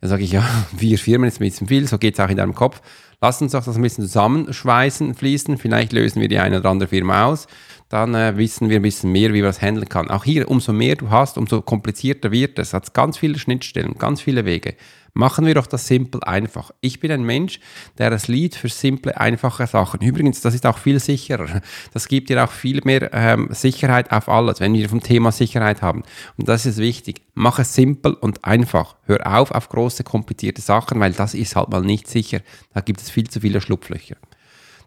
Dann 0.00 0.10
sage 0.10 0.22
ich, 0.22 0.32
ja, 0.32 0.42
vier 0.76 0.98
Firmen 0.98 1.28
ist 1.28 1.40
ein 1.40 1.44
bisschen 1.44 1.68
viel, 1.68 1.86
so 1.86 1.98
geht 1.98 2.14
es 2.14 2.20
auch 2.20 2.30
in 2.30 2.36
deinem 2.36 2.54
Kopf. 2.54 2.80
Lass 3.20 3.42
uns 3.42 3.50
doch 3.50 3.64
das 3.64 3.74
ein 3.74 3.82
bisschen 3.82 4.04
zusammenschweißen, 4.04 5.14
fließen. 5.14 5.58
Vielleicht 5.58 5.92
lösen 5.92 6.20
wir 6.20 6.28
die 6.28 6.38
eine 6.38 6.60
oder 6.60 6.70
andere 6.70 6.88
Firma 6.88 7.24
aus. 7.24 7.48
Dann 7.88 8.14
äh, 8.14 8.36
wissen 8.36 8.68
wir 8.68 8.76
ein 8.76 8.82
bisschen 8.82 9.10
mehr, 9.10 9.32
wie 9.34 9.40
man 9.40 9.48
das 9.48 9.60
handeln 9.60 9.88
kann. 9.88 10.08
Auch 10.08 10.22
hier, 10.22 10.48
umso 10.48 10.72
mehr 10.72 10.94
du 10.94 11.10
hast, 11.10 11.36
umso 11.36 11.60
komplizierter 11.60 12.30
wird 12.30 12.58
es. 12.60 12.74
Hat 12.74 12.94
ganz 12.94 13.18
viele 13.18 13.38
Schnittstellen, 13.38 13.94
ganz 13.98 14.20
viele 14.20 14.44
Wege. 14.44 14.76
Machen 15.14 15.46
wir 15.46 15.54
doch 15.54 15.66
das 15.66 15.86
simpel 15.86 16.22
einfach. 16.22 16.70
Ich 16.80 17.00
bin 17.00 17.10
ein 17.10 17.24
Mensch, 17.24 17.60
der 17.98 18.10
das 18.10 18.28
Lied 18.28 18.54
für 18.54 18.68
simple, 18.68 19.18
einfache 19.18 19.66
Sachen. 19.66 20.00
Übrigens, 20.00 20.40
das 20.40 20.54
ist 20.54 20.66
auch 20.66 20.78
viel 20.78 21.00
sicherer. 21.00 21.60
Das 21.92 22.08
gibt 22.08 22.28
dir 22.28 22.44
auch 22.44 22.52
viel 22.52 22.80
mehr 22.84 23.10
ähm, 23.12 23.48
Sicherheit 23.50 24.12
auf 24.12 24.28
alles, 24.28 24.60
wenn 24.60 24.74
wir 24.74 24.88
vom 24.88 25.02
Thema 25.02 25.32
Sicherheit 25.32 25.82
haben. 25.82 26.02
Und 26.36 26.48
das 26.48 26.66
ist 26.66 26.78
wichtig. 26.78 27.22
Mach 27.34 27.58
es 27.58 27.74
simpel 27.74 28.14
und 28.14 28.44
einfach. 28.44 28.96
Hör 29.06 29.26
auf 29.26 29.50
auf 29.50 29.68
große, 29.68 30.04
komplizierte 30.04 30.60
Sachen, 30.60 31.00
weil 31.00 31.12
das 31.12 31.34
ist 31.34 31.56
halt 31.56 31.70
mal 31.70 31.82
nicht 31.82 32.06
sicher. 32.06 32.40
Da 32.74 32.80
gibt 32.80 33.00
es 33.00 33.10
viel 33.10 33.28
zu 33.28 33.40
viele 33.40 33.60
Schlupflöcher. 33.60 34.16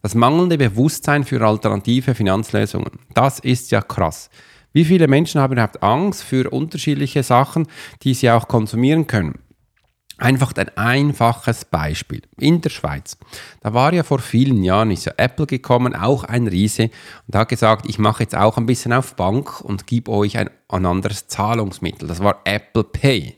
Das 0.01 0.15
mangelnde 0.15 0.57
Bewusstsein 0.57 1.23
für 1.23 1.45
alternative 1.45 2.15
Finanzlösungen. 2.15 2.91
Das 3.13 3.39
ist 3.39 3.71
ja 3.71 3.81
krass. 3.81 4.29
Wie 4.73 4.85
viele 4.85 5.07
Menschen 5.07 5.41
haben 5.41 5.53
überhaupt 5.53 5.83
Angst 5.83 6.23
für 6.23 6.49
unterschiedliche 6.49 7.23
Sachen, 7.23 7.67
die 8.03 8.13
sie 8.13 8.31
auch 8.31 8.47
konsumieren 8.47 9.05
können? 9.05 9.39
Einfach 10.21 10.53
ein 10.55 10.69
einfaches 10.77 11.65
Beispiel. 11.65 12.21
In 12.37 12.61
der 12.61 12.69
Schweiz, 12.69 13.17
da 13.61 13.73
war 13.73 13.91
ja 13.91 14.03
vor 14.03 14.19
vielen 14.19 14.63
Jahren 14.63 14.91
ist 14.91 15.05
ja 15.05 15.13
Apple 15.17 15.47
gekommen, 15.47 15.95
auch 15.95 16.23
ein 16.23 16.47
Riese, 16.47 16.91
und 17.25 17.35
hat 17.35 17.49
gesagt, 17.49 17.89
ich 17.89 17.97
mache 17.97 18.21
jetzt 18.21 18.35
auch 18.35 18.57
ein 18.57 18.67
bisschen 18.67 18.93
auf 18.93 19.15
Bank 19.15 19.61
und 19.61 19.87
gebe 19.87 20.11
euch 20.11 20.37
ein, 20.37 20.51
ein 20.67 20.85
anderes 20.85 21.27
Zahlungsmittel. 21.27 22.07
Das 22.07 22.23
war 22.23 22.41
Apple 22.43 22.83
Pay. 22.83 23.35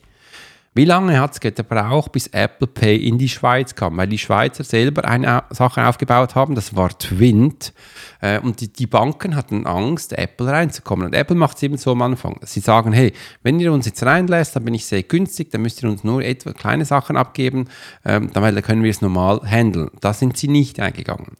Wie 0.76 0.84
lange 0.84 1.20
hat 1.20 1.34
es 1.34 1.40
gebraucht, 1.40 2.10
bis 2.10 2.26
Apple 2.26 2.66
Pay 2.66 2.96
in 2.96 3.16
die 3.16 3.28
Schweiz 3.28 3.76
kam? 3.76 3.96
Weil 3.96 4.08
die 4.08 4.18
Schweizer 4.18 4.64
selber 4.64 5.04
eine 5.04 5.44
Sache 5.50 5.86
aufgebaut 5.86 6.34
haben, 6.34 6.56
das 6.56 6.74
war 6.74 6.98
Twint. 6.98 7.72
Äh, 8.20 8.40
und 8.40 8.60
die, 8.60 8.72
die, 8.72 8.88
Banken 8.88 9.36
hatten 9.36 9.68
Angst, 9.68 10.18
Apple 10.18 10.48
reinzukommen. 10.48 11.06
Und 11.06 11.14
Apple 11.14 11.36
macht 11.36 11.58
es 11.58 11.62
eben 11.62 11.76
so 11.76 11.92
am 11.92 12.02
Anfang. 12.02 12.40
Sie 12.42 12.58
sagen, 12.58 12.92
hey, 12.92 13.12
wenn 13.44 13.60
ihr 13.60 13.72
uns 13.72 13.86
jetzt 13.86 14.02
reinlässt, 14.02 14.56
dann 14.56 14.64
bin 14.64 14.74
ich 14.74 14.86
sehr 14.86 15.04
günstig, 15.04 15.52
dann 15.52 15.62
müsst 15.62 15.80
ihr 15.80 15.88
uns 15.88 16.02
nur 16.02 16.24
etwa 16.24 16.52
kleine 16.52 16.84
Sachen 16.84 17.16
abgeben, 17.16 17.68
ähm, 18.04 18.30
dann 18.32 18.62
können 18.62 18.82
wir 18.82 18.90
es 18.90 19.00
normal 19.00 19.42
handeln. 19.44 19.90
Da 20.00 20.12
sind 20.12 20.36
sie 20.36 20.48
nicht 20.48 20.80
eingegangen. 20.80 21.36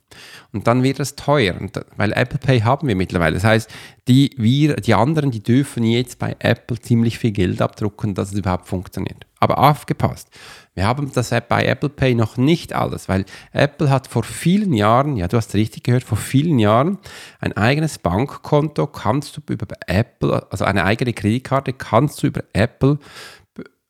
Und 0.53 0.69
dann 0.69 0.85
wird 0.85 1.01
es 1.01 1.17
teuer, 1.17 1.57
weil 1.97 2.13
Apple 2.13 2.39
Pay 2.39 2.61
haben 2.61 2.87
wir 2.87 2.95
mittlerweile. 2.95 3.35
Das 3.35 3.43
heißt, 3.45 3.69
die, 4.09 4.33
wir, 4.37 4.77
die 4.77 4.95
anderen, 4.95 5.31
die 5.31 5.43
dürfen 5.43 5.85
jetzt 5.85 6.19
bei 6.19 6.37
Apple 6.39 6.79
ziemlich 6.79 7.19
viel 7.19 7.33
Geld 7.33 7.63
abdrucken, 7.63 8.15
dass 8.15 8.33
es 8.33 8.39
überhaupt 8.39 8.69
funktioniert. 8.69 9.27
Aber 9.41 9.59
aufgepasst, 9.59 10.29
wir 10.75 10.87
haben 10.87 11.11
das 11.13 11.31
bei 11.49 11.65
Apple 11.65 11.89
Pay 11.89 12.15
noch 12.15 12.37
nicht 12.37 12.73
alles, 12.73 13.09
weil 13.09 13.25
Apple 13.53 13.91
hat 13.91 14.07
vor 14.07 14.23
vielen 14.25 14.73
Jahren, 14.73 15.17
ja 15.17 15.29
du 15.29 15.37
hast 15.37 15.55
richtig 15.55 15.85
gehört, 15.85 16.05
vor 16.05 16.19
vielen 16.19 16.59
Jahren 16.59 16.99
ein 17.41 17.57
eigenes 17.57 17.99
Bankkonto 17.99 18.87
kannst 18.87 19.37
du 19.37 19.53
über 19.53 19.67
Apple, 19.87 20.47
also 20.51 20.65
eine 20.65 20.85
eigene 20.85 21.13
Kreditkarte 21.13 21.73
kannst 21.73 22.23
du 22.23 22.27
über 22.27 22.43
Apple 22.53 22.99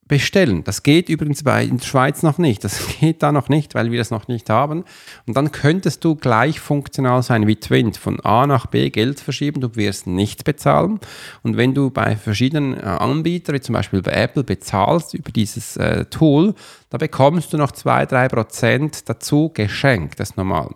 bestellen. 0.06 0.64
Das 0.64 0.82
geht 0.82 1.08
übrigens 1.08 1.42
bei 1.42 1.64
in 1.64 1.78
der 1.78 1.84
Schweiz 1.84 2.23
noch 2.23 2.38
nicht. 2.38 2.62
Das 2.64 2.80
geht 3.00 3.23
da 3.23 3.32
noch 3.32 3.49
nicht, 3.49 3.75
weil 3.75 3.90
wir 3.90 3.99
das 3.99 4.11
noch 4.11 4.28
nicht 4.28 4.50
haben. 4.50 4.84
Und 5.26 5.37
dann 5.37 5.52
könntest 5.52 6.04
du 6.04 6.14
gleich 6.14 6.61
funktional 6.61 7.23
sein 7.23 7.46
wie 7.46 7.56
Twint, 7.56 7.96
von 7.96 8.20
A 8.20 8.46
nach 8.46 8.66
B 8.66 8.90
Geld 8.90 9.20
verschieben, 9.20 9.61
du 9.61 9.75
wirst 9.76 10.06
nichts 10.06 10.44
bezahlen. 10.44 11.00
Und 11.42 11.56
wenn 11.56 11.75
du 11.75 11.90
bei 11.90 12.16
verschiedenen 12.16 12.75
äh, 12.75 12.82
Anbietern, 12.82 13.54
wie 13.54 13.61
zum 13.61 13.73
Beispiel 13.73 14.02
bei 14.02 14.12
Apple, 14.12 14.44
bezahlst 14.44 15.14
über 15.14 15.32
dieses 15.32 15.76
äh, 15.76 16.04
Tool, 16.06 16.54
da 16.90 16.99
bekommst 16.99 17.52
du 17.52 17.56
noch 17.56 17.73
2-3% 17.73 19.02
dazu 19.04 19.50
geschenkt, 19.52 20.20
das 20.20 20.30
ist 20.30 20.37
normal. 20.37 20.70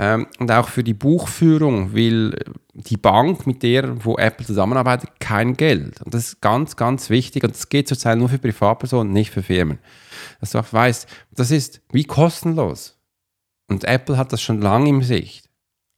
Ähm, 0.00 0.28
und 0.38 0.50
auch 0.52 0.68
für 0.68 0.84
die 0.84 0.94
Buchführung 0.94 1.92
will 1.92 2.38
die 2.72 2.96
Bank, 2.96 3.48
mit 3.48 3.64
der 3.64 4.04
wo 4.04 4.16
Apple 4.16 4.46
zusammenarbeitet, 4.46 5.10
kein 5.18 5.54
Geld. 5.54 6.00
Und 6.02 6.14
das 6.14 6.28
ist 6.28 6.40
ganz, 6.40 6.76
ganz 6.76 7.10
wichtig. 7.10 7.42
Und 7.42 7.54
das 7.54 7.68
geht 7.68 7.88
zurzeit 7.88 8.16
nur 8.16 8.28
für 8.28 8.38
Privatpersonen, 8.38 9.12
nicht 9.12 9.32
für 9.32 9.42
Firmen. 9.42 9.80
Dass 10.40 10.52
du 10.52 10.60
auch 10.60 10.72
weißt, 10.72 11.08
das 11.32 11.50
ist 11.50 11.80
wie 11.90 12.04
kostenlos. 12.04 12.96
Und 13.66 13.84
Apple 13.84 14.16
hat 14.16 14.32
das 14.32 14.40
schon 14.40 14.60
lange 14.60 14.88
im 14.88 15.02
Sicht. 15.02 15.48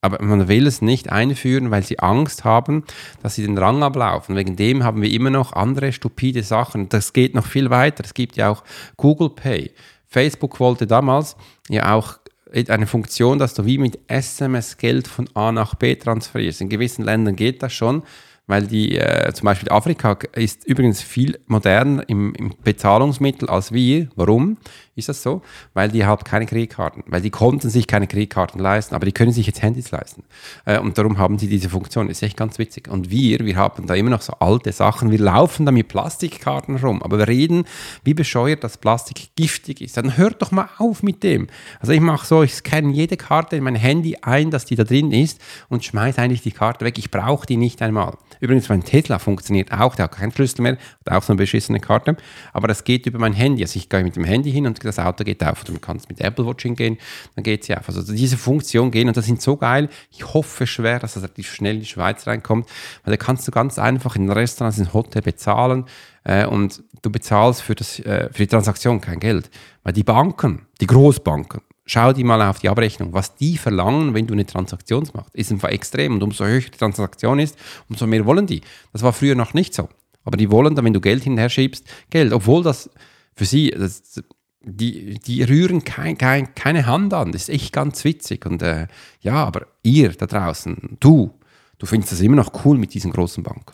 Aber 0.00 0.24
man 0.24 0.48
will 0.48 0.66
es 0.66 0.80
nicht 0.80 1.12
einführen, 1.12 1.70
weil 1.70 1.82
sie 1.82 1.98
Angst 1.98 2.44
haben, 2.44 2.84
dass 3.22 3.34
sie 3.34 3.42
den 3.42 3.58
Rang 3.58 3.82
ablaufen. 3.82 4.34
Wegen 4.34 4.56
dem 4.56 4.82
haben 4.82 5.02
wir 5.02 5.10
immer 5.10 5.28
noch 5.28 5.52
andere 5.52 5.92
stupide 5.92 6.42
Sachen. 6.42 6.88
Das 6.88 7.12
geht 7.12 7.34
noch 7.34 7.46
viel 7.46 7.68
weiter. 7.68 8.02
Es 8.02 8.14
gibt 8.14 8.36
ja 8.36 8.48
auch 8.48 8.64
Google 8.96 9.28
Pay. 9.28 9.72
Facebook 10.06 10.58
wollte 10.58 10.86
damals 10.86 11.36
ja 11.68 11.94
auch 11.94 12.19
eine 12.52 12.86
Funktion, 12.86 13.38
dass 13.38 13.54
du 13.54 13.64
wie 13.64 13.78
mit 13.78 13.98
SMS 14.08 14.76
Geld 14.76 15.06
von 15.08 15.28
A 15.34 15.52
nach 15.52 15.74
B 15.74 15.94
transferierst. 15.94 16.60
In 16.60 16.68
gewissen 16.68 17.04
Ländern 17.04 17.36
geht 17.36 17.62
das 17.62 17.72
schon, 17.72 18.02
weil 18.50 18.66
die, 18.66 18.98
äh, 18.98 19.32
zum 19.32 19.44
Beispiel 19.44 19.70
Afrika 19.70 20.18
ist 20.34 20.66
übrigens 20.66 21.00
viel 21.00 21.38
moderner 21.46 22.02
im, 22.08 22.34
im 22.34 22.52
Bezahlungsmittel 22.64 23.48
als 23.48 23.72
wir. 23.72 24.08
Warum 24.16 24.56
ist 24.96 25.08
das 25.08 25.22
so? 25.22 25.42
Weil 25.72 25.88
die 25.88 26.04
haben 26.04 26.24
keine 26.24 26.46
Kreditkarten, 26.46 27.04
weil 27.06 27.20
die 27.20 27.30
konnten 27.30 27.70
sich 27.70 27.86
keine 27.86 28.08
Kreditkarten 28.08 28.60
leisten, 28.60 28.96
aber 28.96 29.06
die 29.06 29.12
können 29.12 29.30
sich 29.30 29.46
jetzt 29.46 29.62
Handys 29.62 29.92
leisten. 29.92 30.24
Äh, 30.64 30.80
und 30.80 30.98
darum 30.98 31.16
haben 31.18 31.38
sie 31.38 31.46
diese 31.46 31.70
Funktion. 31.70 32.10
Ist 32.10 32.24
echt 32.24 32.36
ganz 32.36 32.58
witzig. 32.58 32.88
Und 32.88 33.10
wir, 33.10 33.38
wir 33.40 33.54
haben 33.56 33.86
da 33.86 33.94
immer 33.94 34.10
noch 34.10 34.22
so 34.22 34.32
alte 34.40 34.72
Sachen. 34.72 35.12
Wir 35.12 35.20
laufen 35.20 35.64
da 35.64 35.70
mit 35.70 35.86
Plastikkarten 35.86 36.76
rum, 36.76 37.02
aber 37.04 37.18
wir 37.18 37.28
reden, 37.28 37.64
wie 38.02 38.14
bescheuert 38.14 38.64
das 38.64 38.78
Plastik 38.78 39.30
giftig 39.36 39.80
ist. 39.80 39.96
Dann 39.96 40.16
hört 40.16 40.42
doch 40.42 40.50
mal 40.50 40.68
auf 40.78 41.04
mit 41.04 41.22
dem. 41.22 41.46
Also 41.78 41.92
ich 41.92 42.00
mache 42.00 42.26
so, 42.26 42.42
ich 42.42 42.54
scanne 42.54 42.92
jede 42.92 43.16
Karte 43.16 43.54
in 43.56 43.62
mein 43.62 43.76
Handy 43.76 44.16
ein, 44.22 44.50
dass 44.50 44.64
die 44.64 44.74
da 44.74 44.82
drin 44.82 45.12
ist 45.12 45.40
und 45.68 45.84
schmeiße 45.84 46.20
eigentlich 46.20 46.42
die 46.42 46.50
Karte 46.50 46.84
weg. 46.84 46.98
Ich 46.98 47.12
brauche 47.12 47.46
die 47.46 47.56
nicht 47.56 47.80
einmal. 47.80 48.18
Übrigens, 48.40 48.68
mein 48.68 48.82
Tesla 48.82 49.18
funktioniert 49.18 49.70
auch, 49.72 49.94
der 49.94 50.04
hat 50.04 50.12
keinen 50.12 50.32
Schlüssel 50.32 50.62
mehr, 50.62 50.78
hat 51.06 51.12
auch 51.12 51.22
so 51.22 51.32
eine 51.32 51.38
beschissene 51.38 51.78
Karte, 51.78 52.16
aber 52.52 52.68
das 52.68 52.84
geht 52.84 53.06
über 53.06 53.18
mein 53.18 53.34
Handy. 53.34 53.62
Also 53.62 53.78
ich 53.78 53.88
gehe 53.88 54.02
mit 54.02 54.16
dem 54.16 54.24
Handy 54.24 54.50
hin 54.50 54.66
und 54.66 54.82
das 54.84 54.98
Auto 54.98 55.24
geht 55.24 55.44
auf. 55.44 55.62
Oder 55.62 55.72
man 55.72 55.80
kann 55.80 55.96
es 55.98 56.08
mit 56.08 56.20
Apple 56.20 56.46
Watch 56.46 56.62
hingehen, 56.62 56.98
dann 57.34 57.44
geht 57.44 57.64
sie 57.64 57.76
auf. 57.76 57.88
Also 57.88 58.02
diese 58.12 58.36
Funktion 58.36 58.90
gehen 58.90 59.08
und 59.08 59.16
das 59.16 59.26
sind 59.26 59.42
so 59.42 59.56
geil. 59.56 59.88
Ich 60.10 60.32
hoffe 60.32 60.66
schwer, 60.66 60.98
dass 60.98 61.14
das 61.14 61.22
relativ 61.22 61.52
schnell 61.52 61.74
in 61.74 61.80
die 61.80 61.86
Schweiz 61.86 62.26
reinkommt, 62.26 62.68
weil 63.04 63.12
da 63.12 63.16
kannst 63.16 63.46
du 63.46 63.52
ganz 63.52 63.78
einfach 63.78 64.16
in 64.16 64.30
Restaurants, 64.30 64.78
in 64.78 64.92
Hotel 64.92 65.22
bezahlen 65.22 65.84
äh, 66.24 66.46
und 66.46 66.82
du 67.02 67.10
bezahlst 67.10 67.62
für, 67.62 67.74
das, 67.74 67.98
äh, 68.00 68.28
für 68.32 68.42
die 68.42 68.46
Transaktion 68.46 69.00
kein 69.00 69.20
Geld. 69.20 69.50
Weil 69.82 69.92
die 69.92 70.04
Banken, 70.04 70.66
die 70.80 70.86
Großbanken, 70.86 71.62
Schau 71.86 72.12
dir 72.12 72.24
mal 72.24 72.42
auf 72.42 72.58
die 72.60 72.68
Abrechnung. 72.68 73.12
Was 73.12 73.34
die 73.34 73.56
verlangen, 73.56 74.14
wenn 74.14 74.26
du 74.26 74.34
eine 74.34 74.46
Transaktion 74.46 75.08
machst, 75.12 75.34
ist 75.34 75.50
einfach 75.50 75.70
extrem. 75.70 76.14
Und 76.14 76.22
umso 76.22 76.44
höher 76.44 76.60
die 76.60 76.70
Transaktion 76.70 77.38
ist, 77.38 77.58
umso 77.88 78.06
mehr 78.06 78.24
wollen 78.26 78.46
die. 78.46 78.60
Das 78.92 79.02
war 79.02 79.12
früher 79.12 79.34
noch 79.34 79.54
nicht 79.54 79.74
so. 79.74 79.88
Aber 80.24 80.36
die 80.36 80.50
wollen 80.50 80.74
dann, 80.74 80.84
wenn 80.84 80.92
du 80.92 81.00
Geld 81.00 81.24
hinterher 81.24 81.48
schiebst, 81.48 81.84
Geld. 82.10 82.32
Obwohl 82.32 82.62
das 82.62 82.90
für 83.34 83.44
sie, 83.44 83.70
das, 83.70 84.22
die, 84.62 85.18
die 85.18 85.42
rühren 85.42 85.82
kein, 85.82 86.18
kein, 86.18 86.54
keine 86.54 86.86
Hand 86.86 87.14
an. 87.14 87.32
Das 87.32 87.42
ist 87.42 87.48
echt 87.48 87.72
ganz 87.72 88.04
witzig. 88.04 88.46
Und 88.46 88.62
äh, 88.62 88.86
ja, 89.20 89.44
aber 89.44 89.66
ihr 89.82 90.10
da 90.10 90.26
draußen, 90.26 90.98
du, 91.00 91.38
du 91.78 91.86
findest 91.86 92.12
das 92.12 92.20
immer 92.20 92.36
noch 92.36 92.64
cool 92.64 92.78
mit 92.78 92.94
diesen 92.94 93.10
großen 93.10 93.42
Banken. 93.42 93.72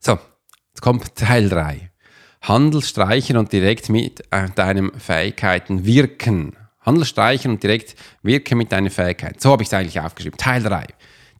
So, 0.00 0.18
jetzt 0.72 0.80
kommt 0.80 1.14
Teil 1.14 1.48
3. 1.48 1.90
Handel 2.48 2.82
streichen 2.82 3.36
und 3.36 3.52
direkt 3.52 3.88
mit 3.88 4.22
äh, 4.30 4.50
deinen 4.54 4.92
Fähigkeiten 4.98 5.86
wirken. 5.86 6.56
Handel 6.80 7.06
streichen 7.06 7.52
und 7.52 7.62
direkt 7.62 7.96
wirken 8.22 8.58
mit 8.58 8.70
deinen 8.70 8.90
Fähigkeiten. 8.90 9.40
So 9.40 9.50
habe 9.50 9.62
ich 9.62 9.68
es 9.68 9.74
eigentlich 9.74 10.00
aufgeschrieben. 10.00 10.36
Teil 10.36 10.62
3. 10.62 10.86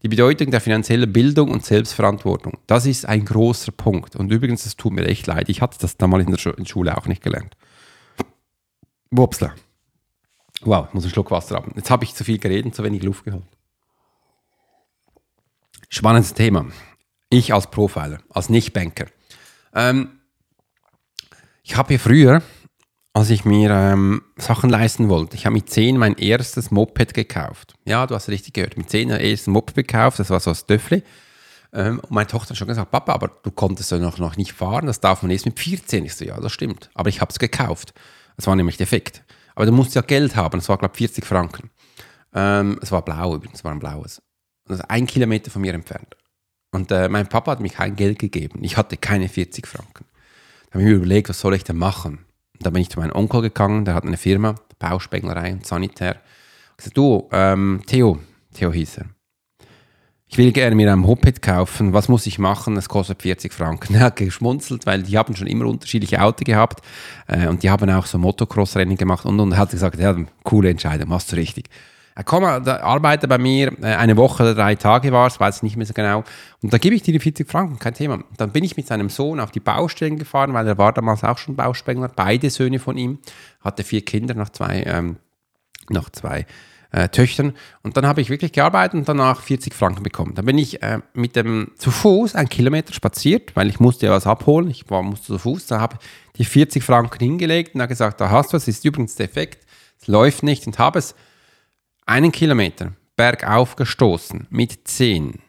Die 0.02 0.08
Bedeutung 0.08 0.50
der 0.50 0.61
finanziellen 0.61 1.12
Bildung 1.12 1.50
und 1.50 1.64
Selbstverantwortung. 1.64 2.58
Das 2.66 2.87
ist 2.87 3.06
ein 3.06 3.25
großer 3.25 3.73
Punkt. 3.73 4.16
Und 4.16 4.30
übrigens, 4.32 4.64
es 4.64 4.76
tut 4.76 4.92
mir 4.92 5.04
echt 5.06 5.26
leid. 5.26 5.49
Ich 5.49 5.61
hatte 5.61 5.78
das 5.80 5.96
damals 5.96 6.26
in 6.26 6.34
der 6.34 6.64
Schule 6.64 6.96
auch 6.96 7.06
nicht 7.06 7.23
gelernt. 7.23 7.54
Wupsla. 9.11 9.54
Wow, 10.62 10.87
ich 10.88 10.94
muss 10.94 11.04
einen 11.04 11.12
Schluck 11.12 11.30
Wasser 11.30 11.56
haben. 11.56 11.73
Jetzt 11.76 11.90
habe 11.90 12.04
ich 12.04 12.14
zu 12.14 12.25
viel 12.25 12.38
geredet 12.38 12.75
zu 12.75 12.82
wenig 12.82 13.02
Luft 13.02 13.25
geholt. 13.25 13.44
Spannendes 15.90 16.32
Thema. 16.34 16.66
Ich 17.28 17.52
als 17.52 17.70
Profiler, 17.70 18.18
als 18.30 18.49
Nicht-Banker. 18.49 19.06
Ähm, 19.75 20.08
ich 21.64 21.76
habe 21.76 21.88
hier 21.88 22.00
früher 22.00 22.42
als 23.14 23.30
ich 23.30 23.44
mir 23.44 23.71
ähm, 23.71 24.23
Sachen 24.37 24.68
leisten 24.68 25.09
wollte. 25.09 25.37
Ich 25.37 25.47
habe 25.47 25.54
mit 25.54 25.71
10 25.71 25.97
mein 25.97 26.14
erstes 26.14 26.73
Moped 26.73 27.14
gekauft. 27.14 27.75
Ja, 27.85 28.06
du 28.09 28.14
hast 28.16 28.28
richtig 28.28 28.54
gehört. 28.54 28.76
Mit 28.76 28.90
10 28.90 29.09
mein 29.09 29.21
erstes 29.21 29.47
Moped 29.47 29.76
gekauft, 29.76 30.18
das 30.18 30.30
war 30.30 30.40
so 30.40 30.50
ein 30.50 30.56
Stöffli. 30.56 31.04
Ähm, 31.73 32.00
und 32.00 32.11
meine 32.11 32.26
Tochter 32.26 32.50
hat 32.50 32.56
schon 32.56 32.66
gesagt, 32.66 32.90
Papa, 32.90 33.12
aber 33.14 33.28
du 33.28 33.52
konntest 33.52 33.92
ja 33.92 33.99
noch, 33.99 34.18
noch 34.18 34.37
nicht 34.37 34.52
fahren, 34.52 34.87
das 34.87 34.99
darf 34.99 35.23
man 35.23 35.30
erst 35.30 35.47
mit 35.47 35.59
14. 35.61 36.04
Ich 36.04 36.16
so, 36.16 36.25
ja, 36.25 36.40
das 36.40 36.50
stimmt. 36.50 36.90
Aber 36.94 37.09
ich 37.09 37.21
habe 37.21 37.30
es 37.30 37.38
gekauft. 37.38 37.94
Das 38.37 38.49
war 38.49 38.56
nämlich 38.56 38.78
defekt. 38.78 39.23
Aber 39.54 39.64
du 39.64 39.71
musst 39.71 39.94
ja 39.94 40.02
Geld 40.02 40.35
haben, 40.35 40.59
das 40.59 40.68
war, 40.68 40.76
glaube 40.76 40.94
ich, 40.94 40.99
40 40.99 41.25
Franken. 41.25 41.71
Ähm, 42.35 42.80
es 42.83 42.90
war 42.90 43.02
blau 43.02 43.37
übrigens, 43.37 43.59
es 43.61 43.64
war 43.64 43.71
ein 43.71 43.78
blaues. 43.78 44.21
Das 44.66 44.80
ist 44.80 44.90
ein 44.90 45.06
Kilometer 45.06 45.52
von 45.52 45.62
mir 45.62 45.73
entfernt. 45.73 46.16
Und 46.73 46.90
äh, 46.90 47.09
mein 47.09 47.28
Papa 47.28 47.52
hat 47.52 47.61
mir 47.61 47.71
kein 47.71 47.94
Geld 47.94 48.18
gegeben. 48.18 48.64
Ich 48.64 48.76
hatte 48.76 48.97
keine 48.97 49.28
40 49.28 49.68
Franken. 49.68 50.06
Habe 50.75 50.83
ich 50.83 50.90
mir 50.90 50.97
überlegt, 50.97 51.28
was 51.31 51.40
soll 51.40 51.54
ich 51.54 51.64
denn 51.64 51.78
machen? 51.78 52.19
da 52.64 52.71
bin 52.71 52.83
ich 52.83 52.90
zu 52.90 53.00
meinem 53.00 53.14
Onkel 53.14 53.43
gegangen, 53.43 53.85
der 53.85 53.95
hat 53.95 54.04
eine 54.04 54.16
Firma, 54.16 54.54
Bauspenglerei 54.78 55.52
und 55.52 55.66
Sanitär. 55.66 56.16
Ich 56.73 56.76
gesagt, 56.78 56.97
du, 56.97 57.28
ähm, 57.33 57.83
Theo, 57.87 58.18
Theo 58.53 58.72
hieß 58.72 58.98
er. 58.98 59.07
Ich 60.27 60.38
will 60.38 60.51
gerne 60.51 60.75
mir 60.75 60.90
ein 60.90 60.98
Moped 60.98 61.42
kaufen. 61.42 61.92
Was 61.92 62.09
muss 62.09 62.27
ich 62.27 62.38
machen? 62.38 62.77
Es 62.77 62.88
kostet 62.88 63.22
40 63.22 63.53
Franken. 63.53 63.94
Er 63.94 64.01
hat 64.01 64.16
geschmunzelt, 64.16 64.87
weil 64.87 65.03
die 65.03 65.16
haben 65.16 65.37
schon 65.37 65.46
immer 65.46 65.66
unterschiedliche 65.66 66.20
Autos 66.20 66.44
gehabt 66.44 66.85
äh, 67.29 67.46
und 67.46 67.62
die 67.62 67.70
haben 67.70 67.88
auch 67.90 68.07
so 68.07 68.18
Motocross-Rennen 68.18 68.96
gemacht 68.96 69.27
und, 69.27 69.38
und 69.38 69.53
er 69.53 69.59
hat 69.59 69.70
gesagt, 69.70 69.98
ja, 69.98 70.16
coole 70.42 70.70
Entscheidung, 70.70 71.09
machst 71.09 71.31
du 71.31 71.37
richtig. 71.37 71.68
Er 72.16 72.22
komm, 72.22 72.44
arbeitet 72.44 73.29
bei 73.29 73.38
mir, 73.38 73.72
äh, 73.83 73.87
eine 73.87 74.16
Woche 74.16 74.44
oder 74.44 74.55
drei 74.55 74.77
Tage 74.77 75.11
war 75.11 75.27
es, 75.27 75.40
weiß 75.40 75.64
nicht 75.64 75.77
mehr 75.77 75.87
so 75.87 75.94
genau. 75.94 76.22
Und 76.62 76.72
da 76.72 76.79
gebe 76.79 76.94
ich 76.94 77.03
dir 77.03 77.12
die 77.12 77.18
40 77.18 77.50
Franken, 77.50 77.79
kein 77.81 77.94
Thema. 77.94 78.22
Dann 78.37 78.50
bin 78.50 78.62
ich 78.62 78.77
mit 78.77 78.87
seinem 78.87 79.09
Sohn 79.09 79.40
auf 79.40 79.50
die 79.50 79.61
Baustellen 79.61 80.16
gefahren, 80.16 80.55
weil 80.55 80.66
er 80.66 80.79
war 80.79 80.92
damals 80.92 81.24
auch 81.24 81.38
schon 81.38 81.57
Bauspengler, 81.57 82.09
beide 82.14 82.50
Söhne 82.50 82.79
von 82.79 82.96
ihm, 82.96 83.18
hatte 83.61 83.83
vier 83.83 84.05
Kinder, 84.05 84.35
noch 84.35 84.50
zwei, 84.50 84.85
ähm, 84.87 85.16
noch 85.90 86.09
zwei 86.11 86.46
äh, 86.92 87.09
Töchtern. 87.09 87.55
Und 87.83 87.96
dann 87.96 88.07
habe 88.07 88.20
ich 88.20 88.31
wirklich 88.31 88.53
gearbeitet 88.53 88.94
und 88.94 89.09
danach 89.09 89.40
40 89.40 89.74
Franken 89.74 90.05
bekommen. 90.05 90.37
Dann 90.37 90.44
bin 90.44 90.57
ich 90.57 90.83
äh, 90.85 91.00
mit 91.14 91.35
dem 91.35 91.72
zu 91.77 91.90
Fuß 91.90 92.37
einen 92.37 92.48
Kilometer 92.48 92.94
spaziert, 92.94 93.57
weil 93.57 93.68
ich 93.68 93.81
musste 93.81 94.07
ja 94.07 94.12
was 94.12 94.29
abholen. 94.29 94.70
Ich 94.70 94.88
war, 94.88 95.03
musste 95.03 95.27
zu 95.27 95.38
Fuß. 95.38 95.66
Da 95.66 95.81
habe 95.81 95.98
ich 96.00 96.37
die 96.37 96.44
40 96.44 96.85
Franken 96.85 97.18
hingelegt 97.18 97.74
und 97.74 97.81
habe 97.81 97.88
gesagt, 97.88 98.20
da 98.20 98.31
hast 98.31 98.53
du 98.53 98.57
was, 98.57 98.68
ist 98.68 98.85
übrigens 98.85 99.16
defekt, 99.16 99.66
es 100.00 100.07
läuft 100.07 100.44
nicht 100.44 100.68
und 100.68 100.79
habe 100.79 101.00
es 101.00 101.16
einen 102.07 102.33
Kilometer 102.33 102.93
bergauf 103.17 103.77
gestoßen 103.77 104.47
mit 104.51 104.87
10. 104.87 105.40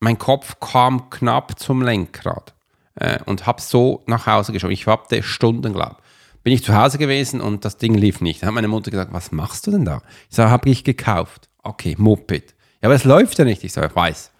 Mein 0.00 0.18
Kopf 0.18 0.60
kam 0.60 1.10
knapp 1.10 1.58
zum 1.58 1.82
Lenkrad 1.82 2.54
äh, 2.94 3.18
und 3.26 3.46
habe 3.46 3.60
so 3.60 4.02
nach 4.06 4.26
Hause 4.26 4.52
geschaut. 4.52 4.70
Ich 4.70 4.86
habe 4.86 5.22
Stunden, 5.22 5.72
glaube 5.72 5.96
Bin 6.42 6.52
ich 6.52 6.64
zu 6.64 6.74
Hause 6.74 6.98
gewesen 6.98 7.40
und 7.40 7.64
das 7.64 7.76
Ding 7.76 7.94
lief 7.94 8.20
nicht. 8.20 8.42
Dann 8.42 8.48
hat 8.48 8.54
meine 8.54 8.68
Mutter 8.68 8.90
gesagt, 8.90 9.12
was 9.12 9.32
machst 9.32 9.66
du 9.66 9.70
denn 9.72 9.84
da? 9.84 10.02
Ich 10.30 10.36
sage, 10.36 10.50
habe 10.50 10.68
ich 10.68 10.84
gekauft. 10.84 11.48
Okay, 11.62 11.94
Moped. 11.98 12.54
Ja, 12.80 12.88
aber 12.88 12.94
es 12.94 13.04
läuft 13.04 13.38
ja 13.38 13.44
nicht. 13.44 13.64
Ich 13.64 13.72
sage, 13.72 13.88
ich 13.88 13.96
weiß. 13.96 14.30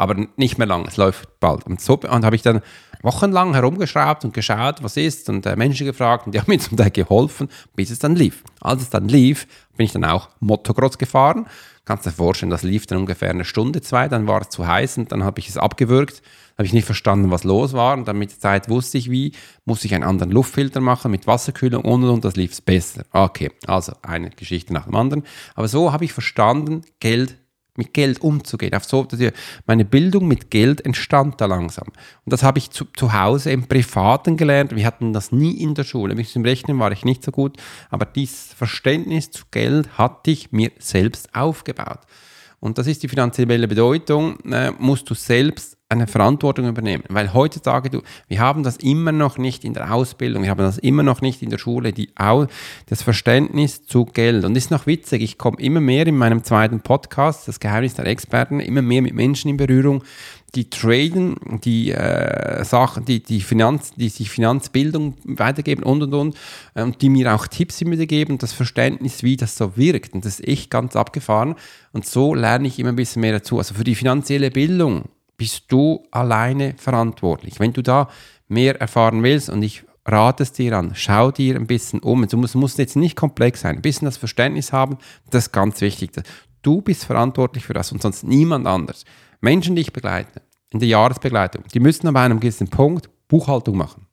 Aber 0.00 0.16
nicht 0.36 0.56
mehr 0.56 0.66
lang, 0.66 0.86
es 0.86 0.96
läuft 0.96 1.28
bald. 1.40 1.66
Und 1.66 1.78
so 1.78 1.92
und 1.98 2.24
habe 2.24 2.34
ich 2.34 2.40
dann 2.40 2.62
wochenlang 3.02 3.52
herumgeschraubt 3.52 4.24
und 4.24 4.32
geschaut, 4.32 4.82
was 4.82 4.96
ist 4.96 5.28
und 5.28 5.44
äh, 5.44 5.56
Menschen 5.56 5.84
gefragt 5.84 6.24
und 6.24 6.34
die 6.34 6.40
haben 6.40 6.50
mir 6.50 6.58
zum 6.58 6.78
Teil 6.78 6.90
geholfen, 6.90 7.48
bis 7.76 7.90
es 7.90 7.98
dann 7.98 8.16
lief. 8.16 8.42
Als 8.62 8.80
es 8.80 8.88
dann 8.88 9.08
lief, 9.08 9.46
bin 9.76 9.84
ich 9.84 9.92
dann 9.92 10.06
auch 10.06 10.30
Motocross 10.40 10.96
gefahren. 10.96 11.46
Kannst 11.84 12.06
dir 12.06 12.12
vorstellen, 12.12 12.48
das 12.48 12.62
lief 12.62 12.86
dann 12.86 12.96
ungefähr 12.96 13.28
eine 13.28 13.44
Stunde, 13.44 13.82
zwei, 13.82 14.08
dann 14.08 14.26
war 14.26 14.40
es 14.40 14.48
zu 14.48 14.66
heiß 14.66 14.96
und 14.96 15.12
dann 15.12 15.22
habe 15.22 15.38
ich 15.38 15.50
es 15.50 15.58
abgewürgt. 15.58 16.22
Habe 16.56 16.64
ich 16.64 16.72
nicht 16.72 16.86
verstanden, 16.86 17.30
was 17.30 17.44
los 17.44 17.74
war 17.74 17.92
und 17.92 18.08
dann 18.08 18.16
mit 18.16 18.30
der 18.30 18.38
Zeit 18.38 18.70
wusste 18.70 18.96
ich 18.96 19.10
wie, 19.10 19.32
muss 19.66 19.84
ich 19.84 19.94
einen 19.94 20.04
anderen 20.04 20.32
Luftfilter 20.32 20.80
machen 20.80 21.10
mit 21.10 21.26
Wasserkühlung 21.26 21.84
und 21.84 22.04
und 22.04 22.08
und, 22.08 22.24
das 22.24 22.36
lief 22.36 22.62
besser. 22.62 23.04
Okay, 23.12 23.50
also 23.66 23.92
eine 24.00 24.30
Geschichte 24.30 24.72
nach 24.72 24.86
dem 24.86 24.94
anderen. 24.94 25.24
Aber 25.54 25.68
so 25.68 25.92
habe 25.92 26.06
ich 26.06 26.14
verstanden, 26.14 26.84
Geld 27.00 27.36
mit 27.80 27.94
Geld 27.94 28.20
umzugehen. 28.20 28.74
Auf 28.74 28.84
so, 28.84 29.08
meine 29.66 29.86
Bildung 29.86 30.28
mit 30.28 30.50
Geld 30.50 30.84
entstand 30.84 31.40
da 31.40 31.46
langsam. 31.46 31.88
Und 31.88 32.32
das 32.32 32.42
habe 32.42 32.58
ich 32.58 32.70
zu, 32.70 32.84
zu 32.94 33.14
Hause 33.14 33.50
im 33.52 33.66
Privaten 33.66 34.36
gelernt. 34.36 34.76
Wir 34.76 34.84
hatten 34.84 35.14
das 35.14 35.32
nie 35.32 35.62
in 35.62 35.74
der 35.74 35.84
Schule. 35.84 36.14
Mit 36.14 36.34
dem 36.34 36.44
Rechnen 36.44 36.78
war 36.78 36.92
ich 36.92 37.06
nicht 37.06 37.24
so 37.24 37.30
gut, 37.30 37.56
aber 37.88 38.04
dieses 38.04 38.52
Verständnis 38.52 39.30
zu 39.30 39.44
Geld 39.50 39.96
hatte 39.96 40.30
ich 40.30 40.52
mir 40.52 40.70
selbst 40.78 41.34
aufgebaut. 41.34 42.00
Und 42.60 42.76
das 42.76 42.86
ist 42.86 43.02
die 43.02 43.08
finanzielle 43.08 43.66
Bedeutung, 43.66 44.38
äh, 44.40 44.72
musst 44.78 45.08
du 45.08 45.14
selbst 45.14 45.78
eine 45.90 46.06
Verantwortung 46.06 46.68
übernehmen. 46.68 47.02
Weil 47.08 47.34
heutzutage, 47.34 47.90
du, 47.90 48.02
wir 48.28 48.38
haben 48.38 48.62
das 48.62 48.76
immer 48.76 49.10
noch 49.12 49.38
nicht 49.38 49.64
in 49.64 49.74
der 49.74 49.92
Ausbildung, 49.92 50.44
wir 50.44 50.50
haben 50.50 50.60
das 50.60 50.78
immer 50.78 51.02
noch 51.02 51.20
nicht 51.20 51.42
in 51.42 51.50
der 51.50 51.58
Schule, 51.58 51.92
die, 51.92 52.10
das 52.86 53.02
Verständnis 53.02 53.84
zu 53.86 54.04
Geld. 54.04 54.44
Und 54.44 54.56
ist 54.56 54.70
noch 54.70 54.86
witzig, 54.86 55.22
ich 55.22 55.36
komme 55.36 55.58
immer 55.58 55.80
mehr 55.80 56.06
in 56.06 56.16
meinem 56.16 56.44
zweiten 56.44 56.80
Podcast, 56.80 57.48
das 57.48 57.58
Geheimnis 57.58 57.94
der 57.94 58.06
Experten, 58.06 58.60
immer 58.60 58.82
mehr 58.82 59.02
mit 59.02 59.14
Menschen 59.14 59.50
in 59.50 59.56
Berührung, 59.56 60.04
die 60.54 60.70
traden, 60.70 61.36
die 61.64 61.92
äh, 61.92 62.64
Sachen, 62.64 63.04
die, 63.04 63.22
die, 63.22 63.40
Finanz, 63.40 63.92
die 63.94 64.08
sich 64.08 64.30
Finanzbildung 64.30 65.14
weitergeben 65.24 65.82
und 65.82 66.02
und 66.02 66.14
und, 66.14 66.36
äh, 66.74 66.82
und 66.82 67.02
die 67.02 67.08
mir 67.08 67.34
auch 67.34 67.46
Tipps 67.46 67.80
immer 67.80 67.96
geben, 67.96 68.38
das 68.38 68.52
Verständnis, 68.52 69.22
wie 69.22 69.36
das 69.36 69.56
so 69.56 69.76
wirkt. 69.76 70.14
Und 70.14 70.24
das 70.24 70.40
ist 70.40 70.48
echt 70.48 70.70
ganz 70.70 70.96
abgefahren. 70.96 71.56
Und 71.92 72.06
so 72.06 72.34
lerne 72.34 72.68
ich 72.68 72.78
immer 72.78 72.90
ein 72.90 72.96
bisschen 72.96 73.20
mehr 73.20 73.32
dazu. 73.32 73.58
Also 73.58 73.74
für 73.74 73.84
die 73.84 73.94
finanzielle 73.94 74.50
Bildung 74.50 75.04
bist 75.40 75.72
du 75.72 76.04
alleine 76.10 76.74
verantwortlich. 76.76 77.60
Wenn 77.60 77.72
du 77.72 77.82
da 77.82 78.10
mehr 78.48 78.78
erfahren 78.78 79.22
willst 79.22 79.48
und 79.48 79.62
ich 79.62 79.84
rate 80.04 80.42
es 80.42 80.52
dir 80.52 80.76
an, 80.76 80.92
schau 80.94 81.30
dir 81.30 81.56
ein 81.56 81.66
bisschen 81.66 82.00
um. 82.00 82.22
Es 82.24 82.34
muss, 82.34 82.54
muss 82.54 82.76
jetzt 82.76 82.94
nicht 82.94 83.16
komplex 83.16 83.62
sein, 83.62 83.76
ein 83.76 83.80
bisschen 83.80 84.04
das 84.04 84.18
Verständnis 84.18 84.70
haben, 84.70 84.98
das 85.30 85.46
ist 85.46 85.52
ganz 85.52 85.80
wichtig. 85.80 86.10
Du 86.60 86.82
bist 86.82 87.06
verantwortlich 87.06 87.64
für 87.64 87.72
das 87.72 87.90
und 87.90 88.02
sonst 88.02 88.22
niemand 88.22 88.66
anders. 88.66 89.06
Menschen, 89.40 89.76
die 89.76 89.80
ich 89.80 89.94
begleite, 89.94 90.42
in 90.68 90.78
der 90.78 90.90
Jahresbegleitung, 90.90 91.64
die 91.72 91.80
müssen 91.80 92.06
aber 92.06 92.20
einem 92.20 92.38
gewissen 92.38 92.68
Punkt 92.68 93.08
Buchhaltung 93.26 93.78
machen. 93.78 94.06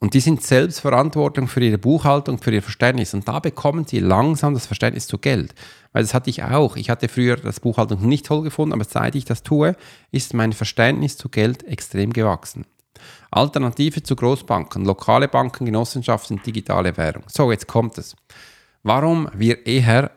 Und 0.00 0.14
die 0.14 0.20
sind 0.20 0.42
selbst 0.42 0.80
Verantwortung 0.80 1.48
für 1.48 1.60
ihre 1.60 1.78
Buchhaltung, 1.78 2.38
für 2.38 2.52
ihr 2.52 2.62
Verständnis. 2.62 3.14
Und 3.14 3.26
da 3.26 3.40
bekommen 3.40 3.84
sie 3.84 3.98
langsam 3.98 4.54
das 4.54 4.66
Verständnis 4.66 5.06
zu 5.06 5.18
Geld. 5.18 5.54
Weil 5.92 6.02
das 6.02 6.14
hatte 6.14 6.30
ich 6.30 6.44
auch. 6.44 6.76
Ich 6.76 6.90
hatte 6.90 7.08
früher 7.08 7.36
das 7.36 7.60
Buchhaltung 7.60 8.06
nicht 8.06 8.26
toll 8.26 8.42
gefunden, 8.42 8.74
aber 8.74 8.84
seit 8.84 9.16
ich 9.16 9.24
das 9.24 9.42
tue, 9.42 9.74
ist 10.12 10.34
mein 10.34 10.52
Verständnis 10.52 11.16
zu 11.16 11.28
Geld 11.28 11.64
extrem 11.64 12.12
gewachsen. 12.12 12.64
Alternative 13.30 14.02
zu 14.02 14.16
Großbanken, 14.16 14.84
lokale 14.84 15.28
Banken, 15.28 15.66
Genossenschaften, 15.66 16.40
digitale 16.44 16.96
Währung. 16.96 17.24
So, 17.28 17.50
jetzt 17.50 17.66
kommt 17.66 17.98
es. 17.98 18.16
Warum 18.82 19.28
wir 19.34 19.66
eher 19.66 20.12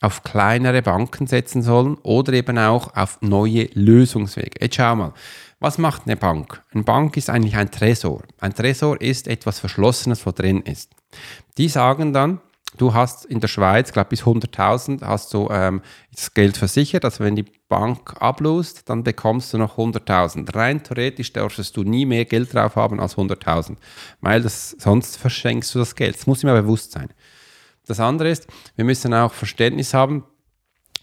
auf 0.00 0.22
kleinere 0.22 0.82
Banken 0.82 1.26
setzen 1.26 1.62
sollen 1.62 1.96
oder 2.02 2.32
eben 2.32 2.58
auch 2.58 2.94
auf 2.94 3.18
neue 3.22 3.68
Lösungswege. 3.72 4.60
Jetzt 4.60 4.76
schau 4.76 4.96
mal. 4.96 5.12
Was 5.58 5.78
macht 5.78 6.02
eine 6.04 6.16
Bank? 6.16 6.62
Eine 6.72 6.82
Bank 6.82 7.16
ist 7.16 7.30
eigentlich 7.30 7.56
ein 7.56 7.70
Tresor. 7.70 8.22
Ein 8.40 8.54
Tresor 8.54 9.00
ist 9.00 9.26
etwas 9.26 9.58
Verschlossenes, 9.58 10.26
wo 10.26 10.30
drin 10.30 10.60
ist. 10.60 10.92
Die 11.56 11.68
sagen 11.70 12.12
dann, 12.12 12.40
du 12.76 12.92
hast 12.92 13.24
in 13.24 13.40
der 13.40 13.48
Schweiz, 13.48 13.90
glaube 13.90 14.10
bis 14.10 14.24
100.000 14.24 15.02
hast 15.02 15.32
du 15.32 15.48
ähm, 15.50 15.80
das 16.14 16.34
Geld 16.34 16.58
versichert. 16.58 17.06
Also 17.06 17.24
wenn 17.24 17.36
die 17.36 17.46
Bank 17.70 18.16
ablöst, 18.20 18.90
dann 18.90 19.02
bekommst 19.02 19.54
du 19.54 19.58
noch 19.58 19.78
100.000. 19.78 20.54
Rein 20.54 20.82
theoretisch 20.82 21.32
darfst 21.32 21.74
du 21.74 21.84
nie 21.84 22.04
mehr 22.04 22.26
Geld 22.26 22.52
drauf 22.52 22.76
haben 22.76 23.00
als 23.00 23.16
100.000, 23.16 23.76
weil 24.20 24.42
das, 24.42 24.76
sonst 24.78 25.16
verschenkst 25.16 25.74
du 25.74 25.78
das 25.78 25.94
Geld. 25.94 26.16
Das 26.16 26.26
muss 26.26 26.42
immer 26.42 26.60
bewusst 26.60 26.92
sein. 26.92 27.08
Das 27.86 28.00
andere 28.00 28.30
ist, 28.30 28.46
wir 28.74 28.84
müssen 28.84 29.14
auch 29.14 29.32
Verständnis 29.32 29.94
haben, 29.94 30.24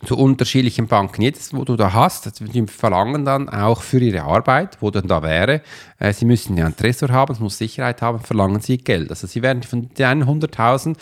zu 0.05 0.17
unterschiedlichen 0.17 0.87
Banken. 0.87 1.21
Jetzt, 1.21 1.55
wo 1.55 1.63
du 1.63 1.75
da 1.75 1.93
hast, 1.93 2.39
die 2.39 2.67
verlangen 2.67 3.25
dann 3.25 3.49
auch 3.49 3.81
für 3.81 3.99
ihre 3.99 4.23
Arbeit, 4.23 4.77
wo 4.81 4.91
dann 4.91 5.07
da 5.07 5.23
wäre, 5.23 5.61
äh, 5.99 6.13
sie 6.13 6.25
müssen 6.25 6.57
ja 6.57 6.65
einen 6.65 6.75
Tresor 6.75 7.09
haben, 7.09 7.33
es 7.33 7.39
muss 7.39 7.57
Sicherheit 7.57 8.01
haben, 8.01 8.19
verlangen 8.19 8.61
sie 8.61 8.77
Geld. 8.77 9.09
Also 9.09 9.27
sie 9.27 9.41
werden 9.41 9.63
von 9.63 9.89
den 9.93 10.23
100.000 10.23 10.97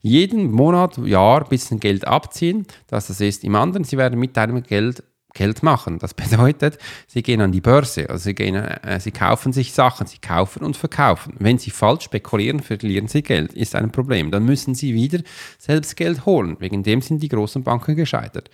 jeden 0.00 0.50
Monat, 0.50 0.98
Jahr 0.98 1.42
ein 1.42 1.48
bisschen 1.48 1.80
Geld 1.80 2.06
abziehen, 2.06 2.66
dass 2.86 3.08
das 3.08 3.20
ist. 3.20 3.44
Im 3.44 3.54
anderen, 3.54 3.84
sie 3.84 3.98
werden 3.98 4.18
mit 4.18 4.36
deinem 4.36 4.62
Geld 4.62 5.02
Geld 5.36 5.62
machen. 5.62 5.98
Das 5.98 6.14
bedeutet, 6.22 6.78
sie 7.06 7.22
gehen 7.22 7.40
an 7.40 7.52
die 7.52 7.60
Börse, 7.60 8.10
also 8.10 8.24
sie, 8.24 8.34
gehen, 8.34 8.56
äh, 8.56 8.98
sie 8.98 9.12
kaufen 9.12 9.52
sich 9.52 9.72
Sachen, 9.72 10.06
sie 10.06 10.18
kaufen 10.18 10.64
und 10.64 10.76
verkaufen. 10.76 11.34
Wenn 11.38 11.58
sie 11.58 11.70
falsch 11.70 12.04
spekulieren, 12.04 12.60
verlieren 12.60 13.06
sie 13.06 13.22
Geld, 13.22 13.52
ist 13.52 13.74
ein 13.74 13.92
Problem. 13.92 14.30
Dann 14.30 14.44
müssen 14.44 14.74
sie 14.74 14.94
wieder 14.94 15.20
selbst 15.58 15.96
Geld 15.96 16.26
holen. 16.26 16.56
Wegen 16.58 16.82
dem 16.82 17.00
sind 17.02 17.22
die 17.22 17.28
großen 17.28 17.62
Banken 17.62 17.94
gescheitert. 17.94 18.50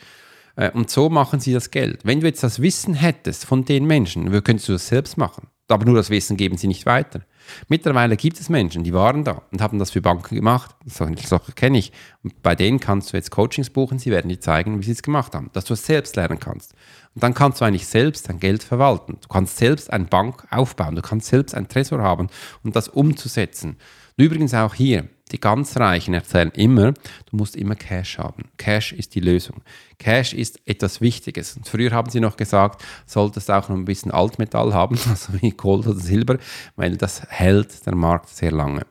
Äh, 0.57 0.71
und 0.73 0.91
so 0.91 1.09
machen 1.09 1.41
sie 1.41 1.53
das 1.53 1.71
Geld. 1.71 2.01
Wenn 2.05 2.21
du 2.21 2.27
jetzt 2.27 2.43
das 2.43 2.61
Wissen 2.61 2.95
hättest 2.95 3.47
von 3.47 3.65
den 3.65 3.87
Menschen, 3.87 4.31
könntest 4.43 4.69
du 4.69 4.73
das 4.73 4.89
selbst 4.89 5.17
machen. 5.17 5.49
Aber 5.69 5.87
nur 5.87 5.95
das 5.95 6.11
Wissen 6.11 6.37
geben 6.37 6.59
sie 6.59 6.67
nicht 6.67 6.85
weiter. 6.85 7.23
Mittlerweile 7.69 8.17
gibt 8.17 8.41
es 8.41 8.49
Menschen, 8.49 8.85
die 8.85 8.93
waren 8.93 9.25
da 9.25 9.43
und 9.51 9.61
haben 9.61 9.79
das 9.79 9.91
für 9.91 10.01
Banken 10.01 10.35
gemacht. 10.35 10.75
Solche 10.87 11.27
Sachen 11.27 11.55
kenne 11.55 11.79
ich. 11.79 11.93
Und 12.23 12.43
bei 12.43 12.55
denen 12.55 12.81
kannst 12.81 13.13
du 13.13 13.17
jetzt 13.17 13.31
Coachings 13.31 13.71
buchen, 13.71 13.99
sie 13.99 14.11
werden 14.11 14.29
dir 14.29 14.41
zeigen, 14.41 14.81
wie 14.81 14.85
sie 14.85 14.93
es 14.93 15.03
gemacht 15.03 15.35
haben, 15.35 15.51
dass 15.53 15.65
du 15.65 15.75
es 15.75 15.85
selbst 15.85 16.17
lernen 16.17 16.39
kannst. 16.39 16.75
Und 17.15 17.23
dann 17.23 17.35
kannst 17.35 17.61
du 17.61 17.65
eigentlich 17.65 17.87
selbst 17.87 18.29
dein 18.29 18.41
Geld 18.41 18.63
verwalten. 18.63 19.19
Du 19.21 19.29
kannst 19.29 19.57
selbst 19.59 19.93
eine 19.93 20.05
Bank 20.05 20.47
aufbauen, 20.51 20.95
du 20.95 21.03
kannst 21.03 21.29
selbst 21.29 21.55
einen 21.55 21.69
Tresor 21.69 22.01
haben 22.03 22.29
um 22.63 22.73
das 22.73 22.89
umzusetzen. 22.89 23.77
Und 24.17 24.25
übrigens 24.25 24.55
auch 24.55 24.75
hier, 24.75 25.09
die 25.33 25.41
ganz 25.41 25.77
Reichen 25.77 26.15
erzählen 26.15 26.51
immer, 26.53 26.93
du 26.93 27.37
musst 27.37 27.57
immer 27.57 27.75
Cash 27.75 28.19
haben. 28.19 28.45
Cash 28.57 28.93
ist 28.93 29.15
die 29.15 29.21
Lösung. 29.21 29.63
Cash 29.99 30.35
ist 30.35 30.61
etwas 30.67 31.01
Wichtiges. 31.01 31.57
Und 31.57 31.69
früher 31.69 31.93
haben 31.93 32.11
sie 32.11 32.21
noch 32.21 32.37
gesagt, 32.37 32.83
solltest 33.07 33.51
auch 33.51 33.69
noch 33.69 33.77
ein 33.77 33.85
bisschen 33.85 34.11
Altmetall 34.11 34.75
haben, 34.75 34.99
also 35.09 35.33
wie 35.41 35.51
Gold 35.51 35.87
oder 35.87 35.99
Silber, 35.99 36.39
weil 36.77 36.97
das 36.97 37.23
hält 37.29 37.87
der 37.87 37.95
Markt 37.95 38.29
sehr 38.29 38.53
lange. 38.53 38.87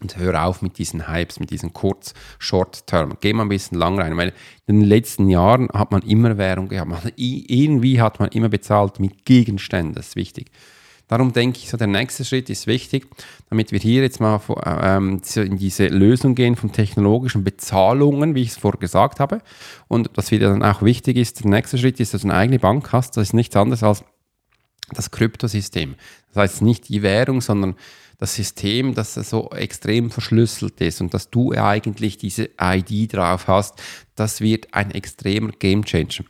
Und 0.00 0.16
hör 0.16 0.44
auf 0.44 0.62
mit 0.62 0.78
diesen 0.78 1.06
Hypes, 1.08 1.38
mit 1.38 1.50
diesen 1.50 1.72
kurz 1.72 2.12
Short-Term. 2.40 3.18
Geh 3.20 3.32
mal 3.32 3.44
ein 3.44 3.48
bisschen 3.48 3.78
lang 3.78 4.00
rein, 4.00 4.16
weil 4.16 4.32
in 4.66 4.80
den 4.80 4.88
letzten 4.88 5.28
Jahren 5.28 5.68
hat 5.72 5.92
man 5.92 6.02
immer 6.02 6.38
Währung 6.38 6.68
gehabt. 6.68 7.12
Irgendwie 7.16 8.00
hat 8.00 8.18
man 8.18 8.28
immer 8.30 8.48
bezahlt 8.48 8.98
mit 8.98 9.24
Gegenständen, 9.24 9.94
das 9.94 10.08
ist 10.08 10.16
wichtig. 10.16 10.50
Darum 11.12 11.34
denke 11.34 11.58
ich, 11.58 11.68
so 11.68 11.76
der 11.76 11.88
nächste 11.88 12.24
Schritt 12.24 12.48
ist 12.48 12.66
wichtig, 12.66 13.06
damit 13.50 13.70
wir 13.70 13.78
hier 13.78 14.00
jetzt 14.00 14.18
mal 14.18 14.40
ähm, 14.64 15.20
in 15.36 15.58
diese 15.58 15.88
Lösung 15.88 16.34
gehen 16.34 16.56
von 16.56 16.72
technologischen 16.72 17.44
Bezahlungen, 17.44 18.34
wie 18.34 18.40
ich 18.40 18.48
es 18.48 18.56
vorher 18.56 18.80
gesagt 18.80 19.20
habe. 19.20 19.42
Und 19.88 20.08
was 20.14 20.30
wieder 20.30 20.48
dann 20.48 20.62
auch 20.62 20.80
wichtig 20.80 21.18
ist, 21.18 21.44
der 21.44 21.50
nächste 21.50 21.76
Schritt 21.76 22.00
ist, 22.00 22.14
dass 22.14 22.22
du 22.22 22.28
eine 22.28 22.38
eigene 22.38 22.58
Bank 22.58 22.92
hast. 22.92 23.18
Das 23.18 23.24
ist 23.24 23.34
nichts 23.34 23.54
anderes 23.56 23.82
als 23.82 24.04
das 24.88 25.10
Kryptosystem. 25.10 25.96
Das 26.28 26.36
heißt 26.44 26.62
nicht 26.62 26.88
die 26.88 27.02
Währung, 27.02 27.42
sondern 27.42 27.74
das 28.16 28.34
System, 28.34 28.94
das 28.94 29.12
so 29.12 29.50
extrem 29.50 30.10
verschlüsselt 30.10 30.80
ist 30.80 31.02
und 31.02 31.12
dass 31.12 31.28
du 31.28 31.52
eigentlich 31.52 32.16
diese 32.16 32.48
ID 32.58 33.12
drauf 33.12 33.48
hast, 33.48 33.74
das 34.14 34.40
wird 34.40 34.72
ein 34.72 34.90
extremer 34.92 35.50
Gamechanger. 35.58 36.24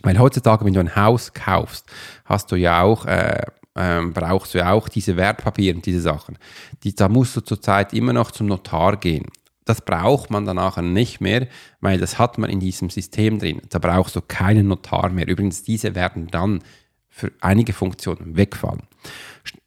Weil 0.00 0.18
heutzutage, 0.18 0.64
wenn 0.64 0.72
du 0.72 0.80
ein 0.80 0.96
Haus 0.96 1.34
kaufst, 1.34 1.84
hast 2.24 2.50
du 2.50 2.56
ja 2.56 2.80
auch 2.80 3.04
äh, 3.04 3.42
ähm, 3.76 4.12
brauchst 4.12 4.54
du 4.54 4.58
ja 4.58 4.72
auch 4.72 4.88
diese 4.88 5.16
Wertpapiere 5.16 5.76
und 5.76 5.86
diese 5.86 6.00
Sachen. 6.00 6.38
Die, 6.82 6.94
da 6.94 7.08
musst 7.08 7.36
du 7.36 7.40
zurzeit 7.40 7.92
immer 7.92 8.12
noch 8.12 8.30
zum 8.30 8.46
Notar 8.46 8.96
gehen. 8.98 9.26
Das 9.64 9.80
braucht 9.80 10.30
man 10.30 10.44
danach 10.44 10.76
nicht 10.78 11.20
mehr, 11.20 11.46
weil 11.80 11.98
das 11.98 12.18
hat 12.18 12.36
man 12.36 12.50
in 12.50 12.60
diesem 12.60 12.90
System 12.90 13.38
drin. 13.38 13.62
Da 13.70 13.78
brauchst 13.78 14.16
du 14.16 14.20
keinen 14.20 14.66
Notar 14.66 15.10
mehr. 15.10 15.28
Übrigens, 15.28 15.62
diese 15.62 15.94
werden 15.94 16.26
dann 16.28 16.62
für 17.08 17.30
einige 17.40 17.72
Funktionen 17.72 18.36
wegfallen. 18.36 18.82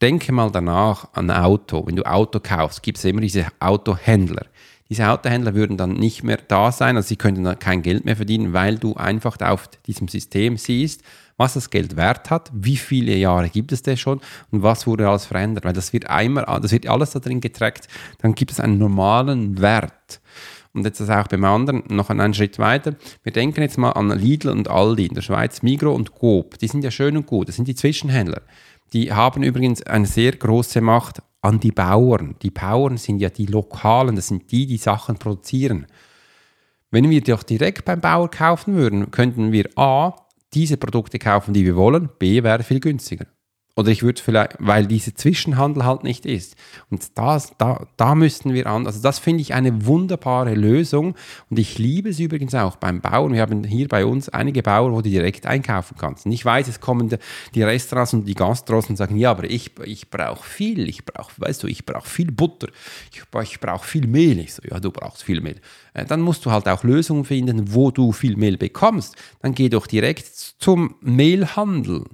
Denke 0.02 0.32
mal 0.32 0.52
danach 0.52 1.14
an 1.14 1.30
ein 1.30 1.44
Auto. 1.44 1.86
Wenn 1.86 1.96
du 1.96 2.04
Auto 2.04 2.40
kaufst, 2.40 2.84
gibt 2.84 2.98
es 2.98 3.06
immer 3.06 3.22
diese 3.22 3.48
Autohändler. 3.60 4.48
Diese 4.96 5.10
Autohändler 5.10 5.56
würden 5.56 5.76
dann 5.76 5.92
nicht 5.92 6.24
mehr 6.24 6.38
da 6.48 6.72
sein, 6.72 6.96
also 6.96 7.10
sie 7.10 7.18
könnten 7.18 7.44
dann 7.44 7.60
kein 7.60 7.82
Geld 7.82 8.06
mehr 8.06 8.16
verdienen, 8.16 8.54
weil 8.54 8.78
du 8.78 8.94
einfach 8.94 9.38
auf 9.42 9.68
diesem 9.88 10.08
System 10.08 10.56
siehst, 10.56 11.02
was 11.36 11.56
das 11.56 11.70
Geld 11.70 11.98
wert 11.98 12.30
hat, 12.30 12.50
wie 12.54 12.78
viele 12.78 13.14
Jahre 13.14 13.50
gibt 13.50 13.74
es 13.74 13.82
das 13.82 14.00
schon 14.00 14.22
und 14.52 14.64
was 14.64 14.88
wurde 14.88 15.10
alles 15.10 15.26
verändert. 15.26 15.66
Weil 15.66 15.74
das 15.74 15.92
wird 15.92 16.10
einmal, 16.10 16.46
das 16.62 16.72
wird 16.72 16.88
alles 16.88 17.12
da 17.12 17.20
drin 17.20 17.42
getrackt, 17.42 17.90
dann 18.20 18.36
gibt 18.36 18.52
es 18.52 18.62
einen 18.62 18.78
normalen 18.78 19.60
Wert. 19.60 20.22
Und 20.72 20.86
jetzt 20.86 21.02
ist 21.02 21.10
auch 21.10 21.28
beim 21.28 21.44
anderen 21.44 21.84
noch 21.90 22.10
einen 22.10 22.34
Schritt 22.34 22.58
weiter. 22.58 22.96
Wir 23.24 23.34
denken 23.34 23.64
jetzt 23.64 23.78
mal 23.78 23.92
an 23.92 24.18
Lidl 24.18 24.48
und 24.48 24.70
Aldi 24.70 25.08
in 25.08 25.14
der 25.14 25.24
Schweiz, 25.24 25.62
Migro 25.62 25.94
und 25.94 26.14
Coop. 26.14 26.58
Die 26.60 26.70
sind 26.70 26.86
ja 26.86 26.92
schön 26.92 27.18
und 27.18 27.26
gut, 27.26 27.50
das 27.50 27.58
sind 27.58 27.68
die 27.68 27.76
Zwischenhändler. 27.76 28.44
Die 28.94 29.12
haben 29.12 29.44
übrigens 29.44 29.84
eine 29.84 30.06
sehr 30.06 30.32
große 30.32 30.80
Macht 30.80 31.22
an 31.46 31.60
die 31.60 31.72
Bauern. 31.72 32.36
Die 32.42 32.50
Bauern 32.50 32.98
sind 32.98 33.20
ja 33.20 33.30
die 33.30 33.46
Lokalen, 33.46 34.16
das 34.16 34.28
sind 34.28 34.52
die, 34.52 34.66
die 34.66 34.78
Sachen 34.78 35.18
produzieren. 35.18 35.86
Wenn 36.90 37.10
wir 37.10 37.22
doch 37.22 37.44
direkt 37.44 37.86
beim 37.86 38.02
Bauer 38.02 38.30
kaufen 38.32 38.76
würden, 38.76 39.12
könnten 39.12 39.52
wir 39.52 39.70
A, 39.78 40.16
diese 40.54 40.78
Produkte 40.78 41.20
kaufen, 41.20 41.54
die 41.54 41.66
wir 41.66 41.76
wollen, 41.76 42.10
B 42.18 42.42
wäre 42.44 42.64
viel 42.64 42.80
günstiger. 42.80 43.28
Oder 43.78 43.90
ich 43.90 44.04
würde 44.04 44.22
vielleicht, 44.22 44.56
weil 44.60 44.88
diese 44.88 45.14
Zwischenhandel 45.14 45.84
halt 45.84 46.06
nicht 46.06 46.26
ist. 46.26 46.56
Und 46.90 47.18
das, 47.18 47.52
da, 47.58 47.86
da 47.98 48.16
müssten 48.16 48.54
wir 48.54 48.68
an. 48.68 48.88
Also 48.88 49.02
das 49.02 49.20
finde 49.20 49.42
ich 49.42 49.54
eine 49.54 49.86
wunderbare 49.86 50.54
Lösung. 50.54 51.16
Und 51.50 51.60
ich 51.60 51.78
liebe 51.78 52.10
es 52.10 52.20
übrigens 52.20 52.56
auch 52.56 52.78
beim 52.78 53.02
Bauern. 53.02 53.34
Wir 53.34 53.42
haben 53.42 53.66
hier 53.66 53.90
bei 53.90 54.06
uns 54.06 54.30
einige 54.30 54.64
Bauern, 54.64 54.94
wo 54.94 55.02
du 55.02 55.10
direkt 55.10 55.46
einkaufen 55.46 55.98
kannst. 56.00 56.26
Und 56.26 56.32
ich 56.32 56.46
weiß, 56.46 56.70
es 56.70 56.80
kommen 56.80 57.18
die 57.54 57.64
Restaurants 57.64 58.14
und 58.14 58.26
die 58.26 58.34
Gastros 58.34 58.90
und 58.90 58.96
sagen, 58.96 59.18
ja, 59.18 59.32
aber 59.32 59.44
ich, 59.44 59.72
ich 59.84 60.10
brauche 60.10 60.48
viel. 60.48 60.88
Ich 60.88 61.04
brauche, 61.04 61.34
weißt 61.36 61.64
du, 61.64 61.68
ich 61.68 61.86
brauche 61.86 62.08
viel 62.08 62.32
Butter. 62.32 62.70
Ich, 63.12 63.24
ich 63.44 63.60
brauche 63.60 63.86
viel 63.86 64.08
Mehl. 64.08 64.40
Ich 64.40 64.54
so, 64.54 64.62
ja, 64.70 64.80
du 64.80 64.90
brauchst 64.90 65.24
viel 65.24 65.42
Mehl. 65.42 65.60
Äh, 65.94 66.06
dann 66.06 66.22
musst 66.22 66.46
du 66.46 66.52
halt 66.52 66.70
auch 66.70 66.86
Lösungen 66.86 67.26
finden, 67.26 67.74
wo 67.74 67.92
du 67.92 68.14
viel 68.14 68.38
Mehl 68.38 68.56
bekommst. 68.56 69.18
Dann 69.42 69.54
geh 69.54 69.68
doch 69.68 69.86
direkt 69.86 70.28
zum 70.60 70.96
Mehlhandel 71.02 72.06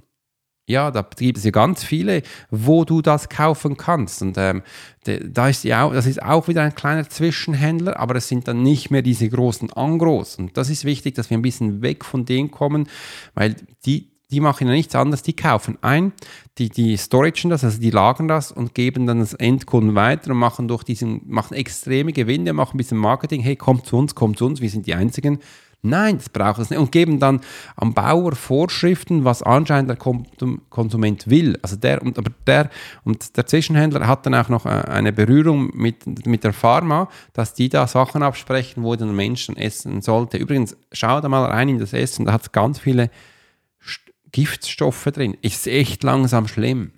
ja, 0.72 0.90
da 0.90 1.06
gibt 1.16 1.38
es 1.38 1.44
ja 1.44 1.50
ganz 1.50 1.84
viele, 1.84 2.22
wo 2.50 2.84
du 2.84 3.02
das 3.02 3.28
kaufen 3.28 3.76
kannst. 3.76 4.22
Und 4.22 4.36
ähm, 4.38 4.62
da 5.04 5.48
ist 5.48 5.64
ja 5.64 5.84
auch, 5.84 5.92
das 5.92 6.06
ist 6.06 6.22
auch 6.22 6.48
wieder 6.48 6.62
ein 6.62 6.74
kleiner 6.74 7.08
Zwischenhändler, 7.08 8.00
aber 8.00 8.16
es 8.16 8.28
sind 8.28 8.48
dann 8.48 8.62
nicht 8.62 8.90
mehr 8.90 9.02
diese 9.02 9.28
großen 9.28 9.72
Angros. 9.72 10.36
Und 10.36 10.56
das 10.56 10.70
ist 10.70 10.84
wichtig, 10.84 11.14
dass 11.14 11.30
wir 11.30 11.38
ein 11.38 11.42
bisschen 11.42 11.82
weg 11.82 12.04
von 12.04 12.24
denen 12.24 12.50
kommen, 12.50 12.88
weil 13.34 13.54
die, 13.84 14.08
die 14.30 14.40
machen 14.40 14.66
ja 14.66 14.72
nichts 14.72 14.94
anderes, 14.94 15.22
die 15.22 15.36
kaufen 15.36 15.76
ein, 15.82 16.12
die, 16.58 16.70
die 16.70 16.96
storagen 16.96 17.50
das, 17.50 17.64
also 17.64 17.78
die 17.78 17.90
lagern 17.90 18.28
das 18.28 18.50
und 18.50 18.74
geben 18.74 19.06
dann 19.06 19.20
das 19.20 19.34
Endkunden 19.34 19.94
weiter 19.94 20.30
und 20.30 20.38
machen 20.38 20.68
durch 20.68 20.84
diesen, 20.84 21.20
machen 21.26 21.54
extreme 21.54 22.12
Gewinne, 22.12 22.54
machen 22.54 22.74
ein 22.74 22.78
bisschen 22.78 22.98
Marketing, 22.98 23.42
hey, 23.42 23.56
kommt 23.56 23.86
zu 23.86 23.96
uns, 23.96 24.14
kommt 24.14 24.38
zu 24.38 24.46
uns, 24.46 24.60
wir 24.60 24.70
sind 24.70 24.86
die 24.86 24.94
Einzigen, 24.94 25.38
Nein, 25.84 26.18
das 26.18 26.28
braucht 26.28 26.60
es 26.60 26.70
nicht. 26.70 26.78
Und 26.78 26.92
geben 26.92 27.18
dann 27.18 27.40
am 27.74 27.92
Bauer 27.92 28.36
Vorschriften, 28.36 29.24
was 29.24 29.42
anscheinend 29.42 29.90
der 29.90 29.96
Konsument 29.96 31.28
will. 31.28 31.58
Also 31.60 31.74
der, 31.74 32.00
und, 32.02 32.18
aber 32.18 32.30
der, 32.46 32.70
und 33.02 33.36
der 33.36 33.46
Zwischenhändler 33.46 34.06
hat 34.06 34.24
dann 34.24 34.36
auch 34.36 34.48
noch 34.48 34.64
äh, 34.64 34.68
eine 34.68 35.12
Berührung 35.12 35.70
mit, 35.74 36.26
mit 36.26 36.44
der 36.44 36.52
Pharma, 36.52 37.08
dass 37.32 37.54
die 37.54 37.68
da 37.68 37.88
Sachen 37.88 38.22
absprechen, 38.22 38.84
wo 38.84 38.94
der 38.94 39.08
Mensch 39.08 39.48
essen 39.56 40.02
sollte. 40.02 40.36
Übrigens, 40.36 40.76
schau 40.92 41.20
da 41.20 41.28
mal 41.28 41.46
rein 41.46 41.68
in 41.68 41.80
das 41.80 41.92
Essen, 41.92 42.26
da 42.26 42.32
hat 42.32 42.42
es 42.42 42.52
ganz 42.52 42.78
viele 42.78 43.10
Giftstoffe 44.30 45.04
drin. 45.12 45.36
Ist 45.42 45.66
echt 45.66 46.04
langsam 46.04 46.46
schlimm. 46.46 46.92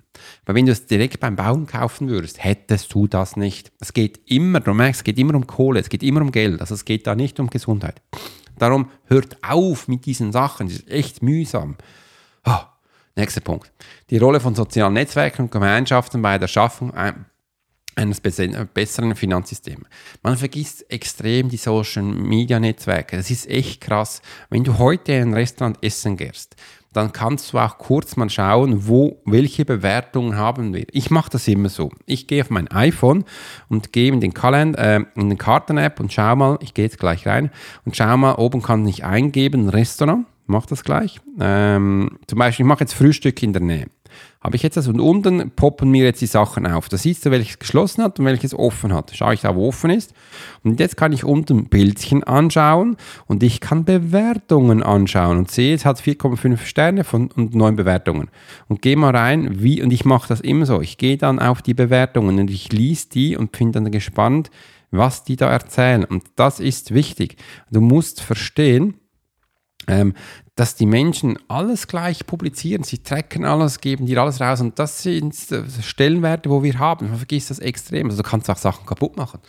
Weil 0.44 0.56
wenn 0.56 0.66
du 0.66 0.72
es 0.72 0.86
direkt 0.86 1.20
beim 1.20 1.36
Bauen 1.36 1.66
kaufen 1.66 2.08
würdest, 2.08 2.44
hättest 2.44 2.92
du 2.92 3.06
das 3.06 3.36
nicht. 3.36 3.72
Es 3.80 3.94
geht 3.94 4.20
immer, 4.26 4.60
du 4.60 4.74
merkst, 4.74 5.00
es 5.00 5.04
geht 5.04 5.18
immer 5.18 5.34
um 5.34 5.46
Kohle, 5.46 5.80
es 5.80 5.88
geht 5.88 6.02
immer 6.02 6.20
um 6.20 6.32
Geld. 6.32 6.60
Also 6.60 6.74
es 6.74 6.84
geht 6.84 7.06
da 7.06 7.14
nicht 7.14 7.40
um 7.40 7.48
Gesundheit. 7.48 8.00
Darum 8.58 8.90
hört 9.06 9.36
auf 9.42 9.88
mit 9.88 10.06
diesen 10.06 10.32
Sachen. 10.32 10.68
Das 10.68 10.76
ist 10.78 10.88
echt 10.88 11.22
mühsam. 11.22 11.76
Oh, 12.46 12.60
nächster 13.16 13.40
Punkt. 13.40 13.72
Die 14.10 14.18
Rolle 14.18 14.40
von 14.40 14.54
sozialen 14.54 14.94
Netzwerken 14.94 15.42
und 15.42 15.50
Gemeinschaften 15.50 16.22
bei 16.22 16.38
der 16.38 16.48
Schaffung 16.48 16.92
eines 17.96 18.20
besseren 18.20 19.14
Finanzsystems. 19.16 19.86
Man 20.22 20.36
vergisst 20.36 20.90
extrem 20.90 21.48
die 21.48 21.56
Social 21.56 22.02
Media 22.02 22.58
Netzwerke. 22.58 23.16
Das 23.16 23.30
ist 23.30 23.48
echt 23.48 23.80
krass. 23.80 24.20
Wenn 24.50 24.64
du 24.64 24.78
heute 24.78 25.12
in 25.12 25.30
ein 25.30 25.34
Restaurant 25.34 25.82
essen 25.82 26.16
gehst, 26.16 26.56
dann 26.94 27.12
kannst 27.12 27.52
du 27.52 27.58
auch 27.58 27.76
kurz 27.76 28.16
mal 28.16 28.30
schauen, 28.30 28.86
wo, 28.86 29.20
welche 29.26 29.64
Bewertungen 29.64 30.36
haben 30.36 30.72
wir. 30.72 30.86
Ich 30.92 31.10
mache 31.10 31.30
das 31.30 31.46
immer 31.48 31.68
so. 31.68 31.90
Ich 32.06 32.26
gehe 32.28 32.40
auf 32.40 32.50
mein 32.50 32.68
iPhone 32.68 33.24
und 33.68 33.92
gehe 33.92 34.12
in 34.12 34.20
den 34.20 34.32
Kalender, 34.32 34.78
äh, 34.78 35.04
in 35.16 35.28
den 35.28 35.36
Karten-App 35.36 36.00
und 36.00 36.12
schau 36.12 36.36
mal, 36.36 36.58
ich 36.62 36.72
gehe 36.72 36.84
jetzt 36.84 36.98
gleich 36.98 37.26
rein 37.26 37.50
und 37.84 37.96
schau 37.96 38.16
mal, 38.16 38.36
oben 38.36 38.62
kann 38.62 38.86
ich 38.86 39.04
eingeben, 39.04 39.68
Restaurant, 39.68 40.26
mach 40.46 40.66
das 40.66 40.84
gleich. 40.84 41.20
Ähm, 41.40 42.18
zum 42.28 42.38
Beispiel, 42.38 42.64
ich 42.64 42.68
mache 42.68 42.80
jetzt 42.84 42.94
Frühstück 42.94 43.42
in 43.42 43.52
der 43.52 43.62
Nähe 43.62 43.86
habe 44.44 44.56
ich 44.56 44.62
jetzt 44.62 44.76
das 44.76 44.88
und 44.88 45.00
unten 45.00 45.52
poppen 45.52 45.90
mir 45.90 46.04
jetzt 46.04 46.20
die 46.20 46.26
Sachen 46.26 46.66
auf. 46.66 46.90
Da 46.90 46.98
siehst 46.98 47.24
du, 47.24 47.30
welches 47.30 47.58
geschlossen 47.58 48.04
hat 48.04 48.18
und 48.18 48.26
welches 48.26 48.52
offen 48.52 48.92
hat. 48.92 49.10
Schaue 49.14 49.32
ich 49.32 49.40
da, 49.40 49.56
wo 49.56 49.68
offen 49.68 49.88
ist. 49.88 50.12
Und 50.62 50.78
jetzt 50.80 50.98
kann 50.98 51.14
ich 51.14 51.24
unten 51.24 51.70
Bildchen 51.70 52.22
anschauen 52.24 52.98
und 53.26 53.42
ich 53.42 53.60
kann 53.60 53.86
Bewertungen 53.86 54.82
anschauen 54.82 55.38
und 55.38 55.50
sehe, 55.50 55.74
es 55.74 55.86
hat 55.86 55.98
4,5 55.98 56.58
Sterne 56.58 57.04
von, 57.04 57.30
und 57.30 57.54
9 57.54 57.74
Bewertungen. 57.74 58.28
Und 58.68 58.82
gehe 58.82 58.98
mal 58.98 59.16
rein, 59.16 59.62
wie, 59.62 59.82
und 59.82 59.90
ich 59.90 60.04
mache 60.04 60.28
das 60.28 60.42
immer 60.42 60.66
so. 60.66 60.82
Ich 60.82 60.98
gehe 60.98 61.16
dann 61.16 61.38
auf 61.38 61.62
die 61.62 61.74
Bewertungen 61.74 62.38
und 62.38 62.50
ich 62.50 62.70
lese 62.70 63.08
die 63.08 63.38
und 63.38 63.50
bin 63.50 63.72
dann 63.72 63.90
gespannt, 63.90 64.50
was 64.90 65.24
die 65.24 65.36
da 65.36 65.50
erzählen. 65.50 66.04
Und 66.04 66.22
das 66.36 66.60
ist 66.60 66.92
wichtig. 66.92 67.36
Du 67.70 67.80
musst 67.80 68.20
verstehen, 68.20 68.94
ähm, 69.86 70.14
dass 70.56 70.76
die 70.76 70.86
Menschen 70.86 71.36
alles 71.48 71.88
gleich 71.88 72.26
publizieren. 72.26 72.84
Sie 72.84 72.98
tracken 72.98 73.44
alles, 73.44 73.80
geben 73.80 74.06
dir 74.06 74.22
alles 74.22 74.40
raus 74.40 74.60
und 74.60 74.78
das 74.78 75.02
sind 75.02 75.34
Stellenwerte, 75.82 76.48
wo 76.48 76.62
wir 76.62 76.78
haben. 76.78 77.08
Man 77.08 77.16
vergisst 77.16 77.50
das 77.50 77.58
extrem. 77.58 78.06
Also 78.06 78.22
du 78.22 78.28
kannst 78.28 78.48
auch 78.48 78.56
Sachen 78.56 78.86
kaputt 78.86 79.16
machen. 79.16 79.40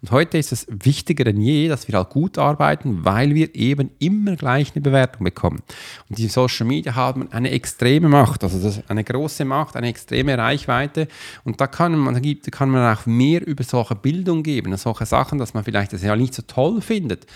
Und 0.00 0.10
heute 0.10 0.38
ist 0.38 0.52
es 0.52 0.66
wichtiger 0.70 1.24
denn 1.24 1.38
je, 1.38 1.68
dass 1.68 1.86
wir 1.86 1.98
halt 1.98 2.08
gut 2.08 2.38
arbeiten, 2.38 3.04
weil 3.04 3.34
wir 3.34 3.54
eben 3.54 3.90
immer 3.98 4.36
gleich 4.36 4.74
eine 4.74 4.80
Bewertung 4.80 5.24
bekommen. 5.24 5.62
Und 6.08 6.16
die 6.16 6.28
Social 6.28 6.66
Media 6.66 6.94
haben 6.94 7.30
eine 7.30 7.50
extreme 7.50 8.08
Macht, 8.08 8.42
also 8.42 8.82
eine 8.88 9.04
große 9.04 9.44
Macht, 9.44 9.76
eine 9.76 9.88
extreme 9.88 10.38
Reichweite. 10.38 11.08
Und 11.44 11.60
da 11.60 11.66
kann 11.66 11.98
man, 11.98 12.14
da 12.14 12.50
kann 12.50 12.70
man 12.70 12.96
auch 12.96 13.04
mehr 13.04 13.46
über 13.46 13.64
solche 13.64 13.96
Bildung 13.96 14.42
geben, 14.42 14.74
solche 14.78 15.04
Sachen, 15.04 15.38
dass 15.38 15.52
man 15.52 15.62
vielleicht 15.62 15.92
das 15.92 16.02
ja 16.02 16.16
nicht 16.16 16.32
so 16.32 16.42
toll 16.46 16.80
findet. 16.80 17.26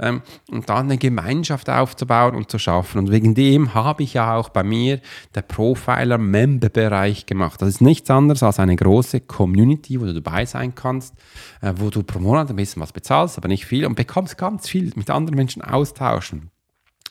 Ähm, 0.00 0.22
und 0.50 0.68
dann 0.68 0.86
eine 0.86 0.98
Gemeinschaft 0.98 1.70
aufzubauen 1.70 2.34
und 2.34 2.50
zu 2.50 2.58
schauen, 2.58 2.71
schaffen. 2.72 2.98
Und 2.98 3.10
wegen 3.10 3.34
dem 3.34 3.74
habe 3.74 4.02
ich 4.02 4.14
ja 4.14 4.36
auch 4.36 4.48
bei 4.48 4.62
mir 4.62 5.00
der 5.34 5.42
Profiler-Member-Bereich 5.42 7.26
gemacht. 7.26 7.60
Das 7.60 7.68
ist 7.68 7.80
nichts 7.80 8.10
anderes 8.10 8.42
als 8.42 8.58
eine 8.58 8.76
große 8.76 9.20
Community, 9.20 10.00
wo 10.00 10.06
du 10.06 10.14
dabei 10.14 10.46
sein 10.46 10.74
kannst, 10.74 11.14
äh, 11.60 11.74
wo 11.76 11.90
du 11.90 12.02
pro 12.02 12.18
Monat 12.18 12.50
ein 12.50 12.56
bisschen 12.56 12.82
was 12.82 12.92
bezahlst, 12.92 13.36
aber 13.36 13.48
nicht 13.48 13.66
viel 13.66 13.84
und 13.86 13.94
bekommst 13.94 14.38
ganz 14.38 14.68
viel 14.68 14.92
mit 14.96 15.10
anderen 15.10 15.36
Menschen 15.36 15.62
austauschen. 15.62 16.50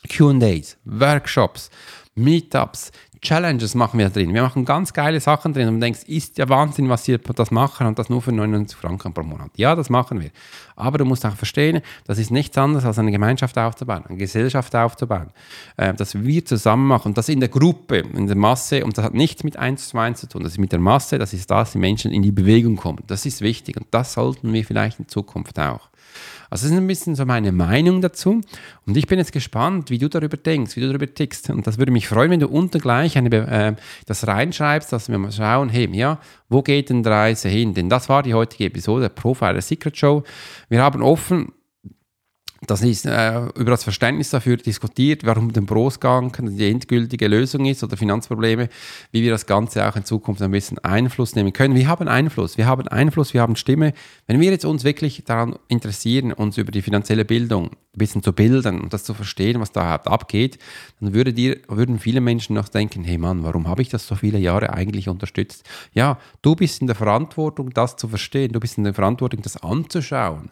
QAs, 0.10 0.78
Workshops, 0.84 1.69
Meetups, 2.15 2.91
Challenges 3.22 3.76
machen 3.76 4.00
wir 4.00 4.10
drin. 4.10 4.34
Wir 4.34 4.42
machen 4.42 4.66
ganz 4.66 4.94
geile 4.94 5.20
Sachen 5.20 5.54
drin 5.54 5.68
und 5.68 5.76
du 5.76 5.80
denkst, 5.82 6.02
ist 6.08 6.40
ja 6.40 6.50
Wahnsinn, 6.50 6.90
was 6.90 7.08
wir 7.08 7.20
das 7.20 7.52
machen 7.52 7.86
und 7.86 8.00
das 8.00 8.10
nur 8.10 8.20
für 8.20 8.32
99 8.32 8.76
Franken 8.76 9.14
pro 9.14 9.22
Monat. 9.22 9.52
Ja, 9.58 9.76
das 9.76 9.92
machen 9.92 10.20
wir. 10.20 10.32
Aber 10.76 10.98
du 10.98 11.06
musst 11.06 11.24
auch 11.24 11.36
verstehen, 11.36 11.82
das 12.08 12.18
ist 12.18 12.32
nichts 12.32 12.58
anderes 12.58 12.84
als 12.84 12.98
eine 12.98 13.12
Gemeinschaft 13.12 13.56
aufzubauen, 13.60 14.06
eine 14.08 14.18
Gesellschaft 14.18 14.76
aufzubauen, 14.76 15.30
äh, 15.78 15.94
dass 15.94 16.16
wir 16.16 16.46
zusammen 16.46 16.88
machen 16.88 17.10
und 17.10 17.18
das 17.18 17.30
in 17.30 17.40
der 17.40 17.50
Gruppe, 17.50 18.00
in 18.00 18.26
der 18.26 18.36
Masse 18.36 18.84
und 18.84 18.98
das 18.98 19.06
hat 19.06 19.14
nichts 19.14 19.44
mit 19.44 19.56
eins 19.56 19.90
zu 19.90 20.00
eins 20.00 20.20
zu 20.22 20.28
tun. 20.28 20.42
Das 20.42 20.54
ist 20.54 20.58
mit 20.58 20.72
der 20.72 20.80
Masse, 20.80 21.20
das 21.20 21.34
ist 21.34 21.52
das, 21.52 21.74
die 21.74 21.78
Menschen 21.78 22.12
in 22.12 22.24
die 22.24 22.32
Bewegung 22.32 22.76
kommen. 22.76 23.04
Das 23.06 23.28
ist 23.28 23.42
wichtig 23.42 23.78
und 23.78 23.86
das 23.92 24.14
sollten 24.14 24.52
wir 24.52 24.66
vielleicht 24.66 24.98
in 24.98 25.08
Zukunft 25.08 25.60
auch. 25.60 25.92
Also 26.52 26.66
das 26.66 26.74
ist 26.74 26.78
ein 26.78 26.88
bisschen 26.88 27.16
so 27.16 27.26
meine 27.26 27.54
Meinung 27.54 28.02
dazu. 28.02 28.42
Und 28.86 28.98
ich 28.98 29.08
bin 29.08 29.18
jetzt 29.18 29.32
gespannt, 29.32 29.90
wie 29.90 29.98
du 29.98 30.10
darüber 30.10 30.36
denkst, 30.36 30.76
wie 30.76 30.82
du 30.82 30.88
darüber 30.88 31.12
tickst. 31.12 31.50
Und 31.50 31.66
das 31.66 31.78
würde 31.78 31.94
mich 31.94 32.10
freuen, 32.10 32.30
wenn 32.30 32.42
du 32.42 32.50
unten 32.50 32.80
gleich 32.80 33.18
eine, 33.18 33.30
äh, 33.30 33.74
das 34.06 34.28
reinschreibst, 34.28 34.92
dass 34.92 35.08
wir 35.08 35.18
mal 35.18 35.32
schauen, 35.32 35.70
hey, 35.70 35.90
ja, 35.94 36.20
wo 36.50 36.62
geht 36.62 36.90
denn 36.90 37.04
die 37.04 37.10
Reise 37.10 37.48
hin? 37.48 37.74
Denn 37.74 37.88
das 37.88 38.10
war 38.10 38.22
die 38.22 38.34
heutige 38.34 38.66
Episode 38.66 39.04
der 39.04 39.10
Profiler 39.10 39.62
Secret 39.62 39.96
Show. 39.96 40.24
Wir 40.68 40.84
haben 40.84 41.02
offen 41.02 41.54
das 42.67 42.84
ist 42.84 43.08
äh, 43.08 43.45
über 43.56 43.71
das 43.71 43.84
Verständnis 43.84 44.30
dafür 44.30 44.56
diskutiert, 44.56 45.26
warum 45.26 45.52
der 45.52 45.63
Großgang 45.63 46.32
die 46.56 46.69
endgültige 46.69 47.28
Lösung 47.28 47.65
ist 47.65 47.84
oder 47.84 47.97
Finanzprobleme, 47.97 48.69
wie 49.12 49.24
wir 49.24 49.32
das 49.32 49.47
Ganze 49.47 49.88
auch 49.88 49.95
in 49.95 50.06
Zukunft 50.06 50.43
ein 50.43 50.52
bisschen 50.52 50.78
Einfluss 50.80 51.36
nehmen 51.36 51.54
können. 51.54 51.74
Wir 51.74 51.88
haben 51.88 52.08
Einfluss, 52.08 52.60
wir 52.60 52.67
haben 52.67 52.88
Einfluss, 52.88 53.34
wir 53.34 53.41
haben 53.41 53.56
Stimme. 53.56 53.93
Wenn 54.28 54.39
wir 54.39 54.52
jetzt 54.52 54.65
uns 54.65 54.84
wirklich 54.84 55.24
daran 55.26 55.56
interessieren, 55.69 56.34
uns 56.34 56.60
über 56.60 56.71
die 56.71 56.84
finanzielle 56.84 57.26
Bildung 57.26 57.71
ein 57.71 57.97
bisschen 57.97 58.21
zu 58.21 58.32
bilden 58.32 58.80
und 58.80 58.93
das 58.93 59.06
zu 59.06 59.15
verstehen, 59.15 59.60
was 59.60 59.71
da 59.71 59.95
abgeht, 59.95 60.60
dann 61.00 61.15
würde 61.15 61.34
dir, 61.34 61.58
würden 61.67 61.97
viele 61.97 62.21
Menschen 62.21 62.56
noch 62.56 62.69
denken, 62.69 63.04
hey 63.04 63.17
Mann, 63.17 63.43
warum 63.43 63.67
habe 63.67 63.82
ich 63.82 63.89
das 63.89 64.06
so 64.06 64.13
viele 64.13 64.38
Jahre 64.38 64.71
eigentlich 64.71 65.10
unterstützt? 65.10 65.67
Ja, 65.93 66.19
du 66.43 66.56
bist 66.56 66.80
in 66.82 66.88
der 66.88 66.95
Verantwortung, 66.95 67.71
das 67.71 67.95
zu 67.95 68.08
verstehen, 68.08 68.52
du 68.52 68.60
bist 68.60 68.78
in 68.78 68.84
der 68.84 68.93
Verantwortung, 68.93 69.41
das 69.41 69.58
anzuschauen 69.58 70.52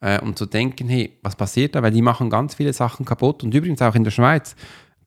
äh, 0.00 0.20
und 0.20 0.38
zu 0.38 0.46
denken, 0.46 0.88
hey, 0.88 1.18
was 1.22 1.36
passiert 1.36 1.74
da? 1.74 1.82
Weil 1.82 1.92
die 1.92 2.02
machen 2.02 2.30
ganz 2.30 2.54
viele 2.54 2.72
Sachen 2.72 3.04
kaputt. 3.04 3.42
Und 3.42 3.54
übrigens 3.54 3.82
auch 3.82 3.94
in 3.94 4.04
der 4.04 4.10
Schweiz, 4.10 4.54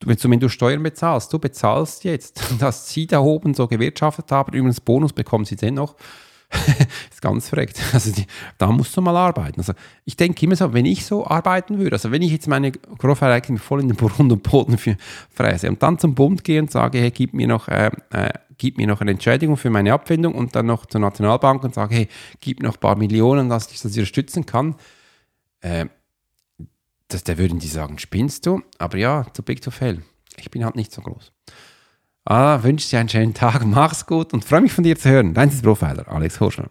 wenn 0.04 0.40
du 0.40 0.48
Steuern 0.48 0.82
bezahlst, 0.82 1.32
du 1.32 1.38
bezahlst 1.38 2.04
jetzt, 2.04 2.42
dass 2.58 2.88
sie 2.88 3.06
da 3.06 3.20
oben 3.20 3.54
so 3.54 3.66
gewirtschaftet 3.66 4.30
haben, 4.30 4.52
übrigens 4.52 4.80
Bonus 4.80 5.12
bekommen 5.12 5.44
sie 5.44 5.56
dennoch, 5.56 5.94
ist 7.10 7.22
ganz 7.22 7.48
verreckt. 7.48 7.80
Also 7.94 8.12
die, 8.12 8.26
da 8.58 8.66
musst 8.66 8.94
du 8.96 9.00
mal 9.00 9.16
arbeiten. 9.16 9.60
Also 9.60 9.72
ich 10.04 10.16
denke 10.16 10.44
immer 10.44 10.56
so, 10.56 10.74
wenn 10.74 10.84
ich 10.84 11.06
so 11.06 11.26
arbeiten 11.26 11.78
würde, 11.78 11.96
also 11.96 12.10
wenn 12.10 12.20
ich 12.20 12.30
jetzt 12.30 12.46
meine 12.46 12.72
Großvereinigung 12.72 13.58
voll 13.58 13.80
in 13.80 13.88
den 13.88 13.96
Grund 13.96 14.32
und 14.32 14.42
Boden 14.42 14.76
fräse 15.30 15.68
und 15.68 15.82
dann 15.82 15.98
zum 15.98 16.14
Bund 16.14 16.44
gehe 16.44 16.60
und 16.60 16.70
sage, 16.70 16.98
hey, 16.98 17.10
gib 17.10 17.32
mir 17.32 17.46
noch 17.46 17.68
äh, 17.68 17.90
äh, 18.10 18.30
gib 18.62 18.78
mir 18.78 18.86
noch 18.86 19.00
eine 19.00 19.10
Entschädigung 19.10 19.56
für 19.56 19.70
meine 19.70 19.92
Abfindung 19.92 20.36
und 20.36 20.54
dann 20.54 20.66
noch 20.66 20.86
zur 20.86 21.00
Nationalbank 21.00 21.64
und 21.64 21.74
sage, 21.74 21.96
hey, 21.96 22.08
gib 22.38 22.62
noch 22.62 22.74
ein 22.74 22.80
paar 22.80 22.94
Millionen, 22.94 23.48
dass 23.48 23.72
ich 23.72 23.82
das 23.82 23.90
unterstützen 23.90 24.46
kann. 24.46 24.76
Äh, 25.62 25.86
das, 27.08 27.24
da 27.24 27.38
würden 27.38 27.58
die 27.58 27.66
sagen, 27.66 27.98
spinnst 27.98 28.46
du? 28.46 28.62
Aber 28.78 28.98
ja, 28.98 29.24
too 29.24 29.42
big 29.42 29.62
to 29.62 29.72
fail. 29.72 30.04
Ich 30.36 30.48
bin 30.52 30.64
halt 30.64 30.76
nicht 30.76 30.92
so 30.92 31.02
groß. 31.02 31.32
Ah, 32.24 32.62
wünsche 32.62 32.88
dir 32.88 33.00
einen 33.00 33.08
schönen 33.08 33.34
Tag, 33.34 33.66
mach's 33.66 34.06
gut 34.06 34.32
und 34.32 34.44
freue 34.44 34.60
mich 34.60 34.72
von 34.72 34.84
dir 34.84 34.96
zu 34.96 35.10
hören. 35.10 35.34
Dein 35.34 35.50
Profiler, 35.50 36.06
Alex 36.06 36.38
Horschler. 36.38 36.70